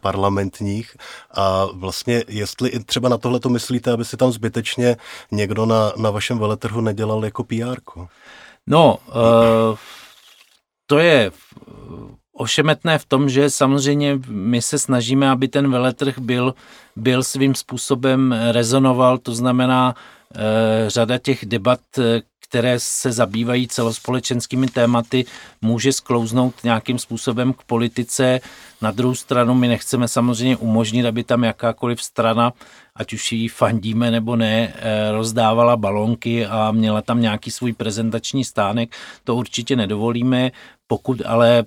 parlamentních 0.00 0.96
a 1.30 1.64
vlastně 1.74 2.24
jestli 2.28 2.84
třeba 2.84 3.08
na 3.08 3.18
tohle 3.18 3.40
to 3.40 3.48
myslíte, 3.48 3.92
aby 3.92 4.04
si 4.04 4.16
tam 4.16 4.32
zbytečně 4.32 4.96
někdo 5.30 5.66
na, 5.66 5.92
na 5.96 6.10
vašem 6.10 6.38
veletrhu 6.38 6.80
nedělal 6.80 7.24
jako 7.24 7.44
PR? 7.44 7.80
No, 8.66 8.98
uh, 9.08 9.78
to 10.86 10.98
je 10.98 11.30
ošemetné 12.32 12.98
v 12.98 13.04
tom, 13.04 13.28
že 13.28 13.50
samozřejmě 13.50 14.18
my 14.28 14.62
se 14.62 14.78
snažíme, 14.78 15.30
aby 15.30 15.48
ten 15.48 15.70
veletrh 15.70 16.18
byl, 16.18 16.54
byl 16.96 17.22
svým 17.22 17.54
způsobem 17.54 18.34
rezonoval, 18.50 19.18
to 19.18 19.34
znamená 19.34 19.94
řada 20.86 21.18
těch 21.18 21.46
debat, 21.46 21.80
které 22.48 22.80
se 22.80 23.12
zabývají 23.12 23.68
celospolečenskými 23.68 24.66
tématy, 24.66 25.24
může 25.62 25.92
sklouznout 25.92 26.64
nějakým 26.64 26.98
způsobem 26.98 27.52
k 27.52 27.62
politice. 27.62 28.40
Na 28.82 28.90
druhou 28.90 29.14
stranu 29.14 29.54
my 29.54 29.68
nechceme 29.68 30.08
samozřejmě 30.08 30.56
umožnit, 30.56 31.06
aby 31.06 31.24
tam 31.24 31.44
jakákoliv 31.44 32.02
strana, 32.02 32.52
ať 32.94 33.12
už 33.12 33.32
ji 33.32 33.48
fandíme 33.48 34.10
nebo 34.10 34.36
ne, 34.36 34.74
eh, 34.76 35.12
rozdávala 35.12 35.76
balonky 35.76 36.46
a 36.46 36.72
měla 36.72 37.02
tam 37.02 37.20
nějaký 37.20 37.50
svůj 37.50 37.72
prezentační 37.72 38.44
stánek. 38.44 38.96
To 39.24 39.36
určitě 39.36 39.76
nedovolíme. 39.76 40.50
Pokud 40.86 41.22
ale 41.24 41.64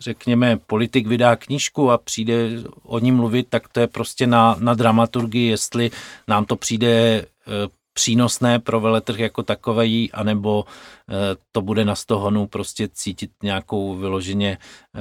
řekněme, 0.00 0.56
politik 0.66 1.06
vydá 1.06 1.36
knížku 1.36 1.90
a 1.90 1.98
přijde 1.98 2.34
o 2.82 2.98
ní 2.98 3.12
mluvit, 3.12 3.46
tak 3.48 3.68
to 3.68 3.80
je 3.80 3.86
prostě 3.86 4.26
na, 4.26 4.56
na 4.60 4.74
dramaturgii, 4.74 5.50
jestli 5.50 5.90
nám 6.28 6.44
to 6.44 6.56
přijde 6.56 6.88
eh, 6.88 7.81
přínosné 7.92 8.58
pro 8.58 8.80
veletrh 8.80 9.18
jako 9.18 9.42
takový, 9.42 10.12
anebo 10.12 10.64
eh, 10.64 11.14
to 11.52 11.62
bude 11.62 11.84
na 11.84 11.94
stohonu 11.94 12.46
prostě 12.46 12.88
cítit 12.92 13.30
nějakou 13.42 13.96
vyloženě 13.96 14.58
eh, 14.58 14.98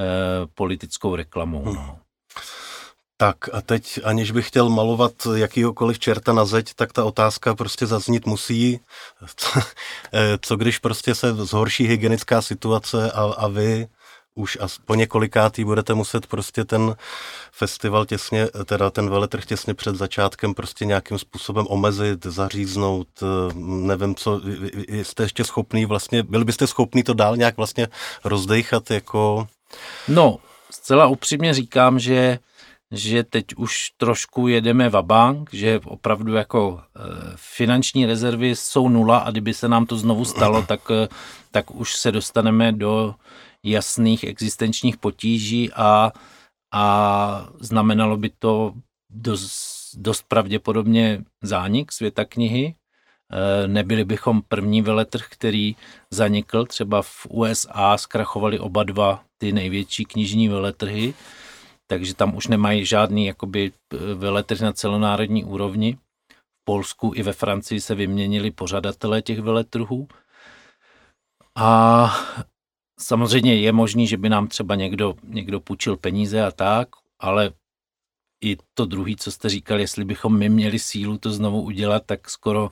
politickou 0.55 1.15
reklamu. 1.15 1.63
Hmm. 1.63 1.75
No. 1.75 1.99
Tak 3.17 3.37
a 3.53 3.61
teď, 3.61 3.99
aniž 4.03 4.31
bych 4.31 4.47
chtěl 4.47 4.69
malovat 4.69 5.11
jakýhokoliv 5.35 5.99
čerta 5.99 6.33
na 6.33 6.45
zeď, 6.45 6.73
tak 6.73 6.93
ta 6.93 7.03
otázka 7.03 7.55
prostě 7.55 7.85
zaznít 7.85 8.25
musí. 8.25 8.79
Eh, 10.13 10.37
co 10.41 10.55
když 10.55 10.77
prostě 10.77 11.15
se 11.15 11.33
zhorší 11.33 11.87
hygienická 11.87 12.41
situace 12.41 13.11
a, 13.11 13.23
a 13.23 13.47
vy 13.47 13.87
už 14.35 14.57
a 14.61 14.67
po 14.85 14.95
několikátý 14.95 15.63
budete 15.63 15.93
muset 15.93 16.27
prostě 16.27 16.65
ten 16.65 16.95
festival 17.51 18.05
těsně, 18.05 18.47
teda 18.65 18.89
ten 18.89 19.09
veletrh 19.09 19.45
těsně 19.45 19.73
před 19.73 19.95
začátkem 19.95 20.53
prostě 20.53 20.85
nějakým 20.85 21.17
způsobem 21.17 21.65
omezit, 21.69 22.25
zaříznout, 22.25 23.07
eh, 23.21 23.53
nevím 23.55 24.15
co, 24.15 24.41
jste 24.87 25.23
ještě 25.23 25.43
schopný 25.43 25.85
vlastně, 25.85 26.23
byli 26.23 26.45
byste 26.45 26.67
schopný 26.67 27.03
to 27.03 27.13
dál 27.13 27.37
nějak 27.37 27.57
vlastně 27.57 27.87
rozdejchat 28.23 28.91
jako 28.91 29.47
No, 30.07 30.37
zcela 30.71 31.07
upřímně 31.07 31.53
říkám, 31.53 31.99
že 31.99 32.39
že 32.93 33.23
teď 33.23 33.45
už 33.55 33.89
trošku 33.97 34.47
jedeme 34.47 34.89
v 34.89 35.01
bank, 35.01 35.49
že 35.53 35.79
opravdu 35.85 36.33
jako 36.33 36.79
e, 36.81 36.99
finanční 37.35 38.05
rezervy 38.05 38.55
jsou 38.55 38.89
nula 38.89 39.17
a 39.17 39.31
kdyby 39.31 39.53
se 39.53 39.67
nám 39.67 39.85
to 39.85 39.97
znovu 39.97 40.25
stalo, 40.25 40.61
tak, 40.67 40.81
e, 40.91 41.07
tak 41.51 41.71
už 41.71 41.95
se 41.95 42.11
dostaneme 42.11 42.71
do 42.71 43.15
jasných 43.65 44.23
existenčních 44.23 44.97
potíží 44.97 45.71
a, 45.73 46.11
a 46.73 47.49
znamenalo 47.59 48.17
by 48.17 48.29
to 48.39 48.73
dost, 49.09 49.95
dost 49.95 50.25
pravděpodobně 50.27 51.23
zánik 51.43 51.91
světa 51.91 52.25
knihy. 52.25 52.75
E, 53.31 53.67
nebyli 53.67 54.03
bychom 54.03 54.41
první 54.41 54.81
veletrh, 54.81 55.27
který 55.29 55.75
zanikl. 56.11 56.65
Třeba 56.65 57.01
v 57.01 57.27
USA 57.29 57.97
zkrachovali 57.97 58.59
oba 58.59 58.83
dva 58.83 59.23
ty 59.37 59.51
největší 59.51 60.05
knižní 60.05 60.47
veletrhy 60.47 61.13
takže 61.91 62.15
tam 62.15 62.35
už 62.35 62.47
nemají 62.47 62.85
žádný 62.85 63.25
jakoby 63.25 63.71
veletrh 64.15 64.61
na 64.61 64.73
celonárodní 64.73 65.43
úrovni. 65.43 65.97
V 66.31 66.63
Polsku 66.63 67.11
i 67.15 67.23
ve 67.23 67.33
Francii 67.33 67.81
se 67.81 67.95
vyměnili 67.95 68.51
pořadatelé 68.51 69.21
těch 69.21 69.39
veletrhů. 69.39 70.07
A 71.55 72.05
samozřejmě 73.01 73.55
je 73.55 73.71
možný, 73.71 74.07
že 74.07 74.17
by 74.17 74.29
nám 74.29 74.47
třeba 74.47 74.75
někdo, 74.75 75.15
někdo 75.23 75.59
půjčil 75.59 75.97
peníze 75.97 76.43
a 76.43 76.51
tak, 76.51 76.87
ale 77.19 77.51
i 78.43 78.57
to 78.73 78.85
druhý, 78.85 79.15
co 79.15 79.31
jste 79.31 79.49
říkal, 79.49 79.79
jestli 79.79 80.05
bychom 80.05 80.37
my 80.37 80.49
měli 80.49 80.79
sílu 80.79 81.17
to 81.17 81.31
znovu 81.31 81.61
udělat, 81.61 82.03
tak 82.05 82.29
skoro 82.29 82.71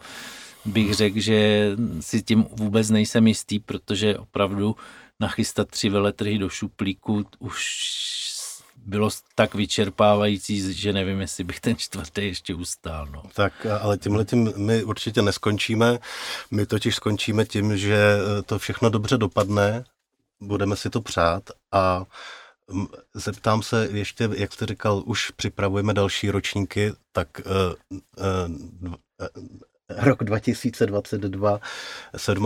bych 0.65 0.93
řekl, 0.93 1.19
že 1.19 1.69
si 1.99 2.21
tím 2.21 2.45
vůbec 2.51 2.89
nejsem 2.89 3.27
jistý, 3.27 3.59
protože 3.59 4.17
opravdu 4.17 4.75
nachystat 5.19 5.67
tři 5.67 5.89
veletrhy 5.89 6.37
do 6.37 6.49
šuplíku 6.49 7.25
už 7.39 7.65
bylo 8.85 9.09
tak 9.35 9.55
vyčerpávající, 9.55 10.73
že 10.73 10.93
nevím, 10.93 11.21
jestli 11.21 11.43
bych 11.43 11.59
ten 11.59 11.75
čtvrtý 11.75 12.25
ještě 12.25 12.55
ustál. 12.55 13.07
No. 13.11 13.23
Tak, 13.33 13.65
ale 13.81 13.97
tímhle 13.97 14.25
tím 14.25 14.53
my 14.57 14.83
určitě 14.83 15.21
neskončíme. 15.21 15.99
My 16.51 16.65
totiž 16.65 16.95
skončíme 16.95 17.45
tím, 17.45 17.77
že 17.77 18.17
to 18.45 18.59
všechno 18.59 18.89
dobře 18.89 19.17
dopadne, 19.17 19.83
budeme 20.41 20.75
si 20.75 20.89
to 20.89 21.01
přát 21.01 21.43
a 21.71 22.05
mm, 22.71 22.87
zeptám 23.13 23.61
se 23.61 23.87
ještě, 23.91 24.29
jak 24.37 24.53
jste 24.53 24.65
říkal, 24.65 25.03
už 25.05 25.31
připravujeme 25.31 25.93
další 25.93 26.31
ročníky, 26.31 26.93
tak 27.11 27.27
uh, 27.45 27.97
uh, 28.87 28.93
rok 29.89 30.23
2022, 30.23 31.59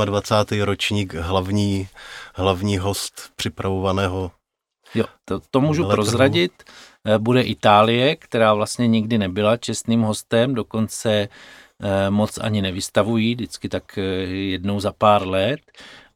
27. 0.06 0.62
ročník, 0.62 1.14
hlavní, 1.14 1.88
hlavní 2.36 2.78
host 2.78 3.32
připravovaného 3.36 4.32
Jo, 4.96 5.06
to, 5.26 5.40
to 5.52 5.62
můžu 5.62 5.82
Veletrhu. 5.82 6.06
prozradit. 6.06 6.64
Bude 7.18 7.42
Itálie, 7.42 8.16
která 8.16 8.54
vlastně 8.54 8.88
nikdy 8.88 9.18
nebyla 9.18 9.58
čestným 9.58 10.02
hostem, 10.02 10.56
dokonce 10.56 11.30
moc 12.10 12.38
ani 12.38 12.62
nevystavují, 12.62 13.36
vždycky 13.36 13.70
tak 13.70 13.98
jednou 14.28 14.80
za 14.80 14.92
pár 14.92 15.28
let, 15.28 15.60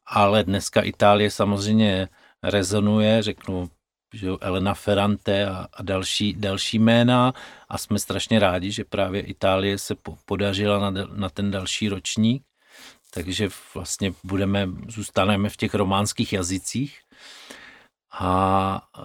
ale 0.08 0.43
dneska 0.43 0.82
Itálie 0.82 1.32
samozřejmě 1.32 2.10
rezonuje, 2.43 3.24
řeknu, 3.24 3.70
že 4.13 4.28
Elena 4.41 4.74
Ferrante 4.74 5.46
a, 5.46 5.67
a 5.74 5.84
další, 5.84 6.34
další 6.34 6.80
jména. 6.80 7.34
A 7.70 7.78
jsme 7.78 8.00
strašně 8.00 8.39
rádi, 8.39 8.72
že 8.72 8.84
právě 8.84 9.22
Itálie 9.22 9.78
se 9.78 9.96
po, 9.96 10.17
podařila 10.26 10.89
na, 10.89 11.08
na 11.15 11.30
ten 11.30 11.52
další 11.52 11.89
ročník, 11.89 12.43
takže 13.13 13.50
vlastně 13.74 14.13
budeme, 14.24 14.67
zůstaneme 14.88 15.50
v 15.50 15.58
těch 15.58 15.74
románských 15.74 16.34
jazycích. 16.34 17.00
A 18.20 18.82
e, 18.98 19.02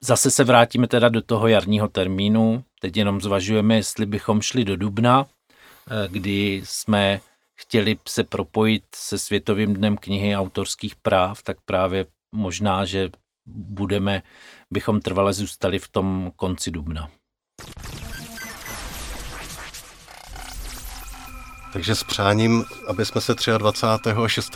zase 0.00 0.30
se 0.30 0.44
vrátíme 0.44 0.88
teda 0.88 1.08
do 1.08 1.22
toho 1.22 1.48
jarního 1.48 1.88
termínu. 1.88 2.64
Teď 2.80 2.96
jenom 2.96 3.20
zvažujeme, 3.20 3.76
jestli 3.76 4.06
bychom 4.06 4.40
šli 4.40 4.64
do 4.64 4.76
Dubna, 4.76 5.26
e, 5.26 6.08
kdy 6.08 6.62
jsme 6.64 7.20
chtěli 7.56 7.98
se 8.08 8.24
propojit 8.24 8.84
se 8.94 9.18
Světovým 9.18 9.74
dnem 9.74 9.96
knihy 9.96 10.36
autorských 10.36 10.96
práv, 10.96 11.42
tak 11.42 11.56
právě 11.64 12.06
možná, 12.32 12.84
že 12.84 13.10
budeme, 13.46 14.22
bychom 14.70 15.00
trvale 15.00 15.32
zůstali 15.32 15.78
v 15.78 15.88
tom 15.88 16.32
konci 16.36 16.70
Dubna. 16.70 17.10
Takže 21.72 21.94
s 21.94 22.04
přáním, 22.04 22.64
aby 22.88 23.04
jsme 23.04 23.20
se 23.20 23.34
23. 23.58 24.10
a 24.10 24.14
26. 24.14 24.52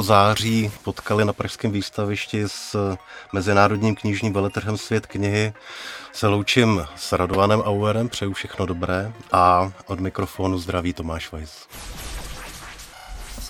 září 0.00 0.70
potkali 0.84 1.24
na 1.24 1.32
Pražském 1.32 1.72
výstavišti 1.72 2.42
s 2.46 2.96
Mezinárodním 3.32 3.94
knižním 3.94 4.32
veletrhem 4.32 4.76
Svět 4.76 5.06
knihy, 5.06 5.52
se 6.12 6.26
loučím 6.26 6.86
s 6.96 7.12
Radovanem 7.12 7.60
Auerem, 7.60 8.08
přeju 8.08 8.32
všechno 8.32 8.66
dobré 8.66 9.12
a 9.32 9.72
od 9.86 10.00
mikrofonu 10.00 10.58
zdraví 10.58 10.92
Tomáš 10.92 11.32
Weiss. 11.32 11.68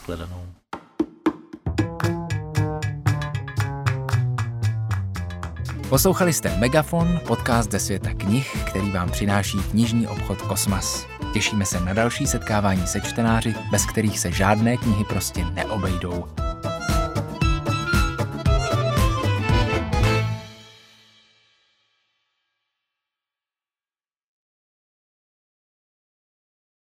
Shledanou. 0.07 0.47
Poslouchali 5.89 6.33
jste 6.33 6.59
Megafon, 6.59 7.21
podcast 7.27 7.73
ze 7.73 7.79
světa 7.79 8.11
knih, 8.15 8.65
který 8.67 8.91
vám 8.91 9.11
přináší 9.11 9.59
knižní 9.71 10.07
obchod 10.07 10.43
Kosmas. 10.43 11.07
Těšíme 11.33 11.67
se 11.67 11.81
na 11.81 11.93
další 11.93 12.27
setkávání 12.27 12.87
se 12.87 13.01
čtenáři, 13.01 13.55
bez 13.71 13.87
kterých 13.87 14.19
se 14.19 14.33
žádné 14.33 14.77
knihy 14.77 15.05
prostě 15.05 15.45
neobejdou. 15.45 16.25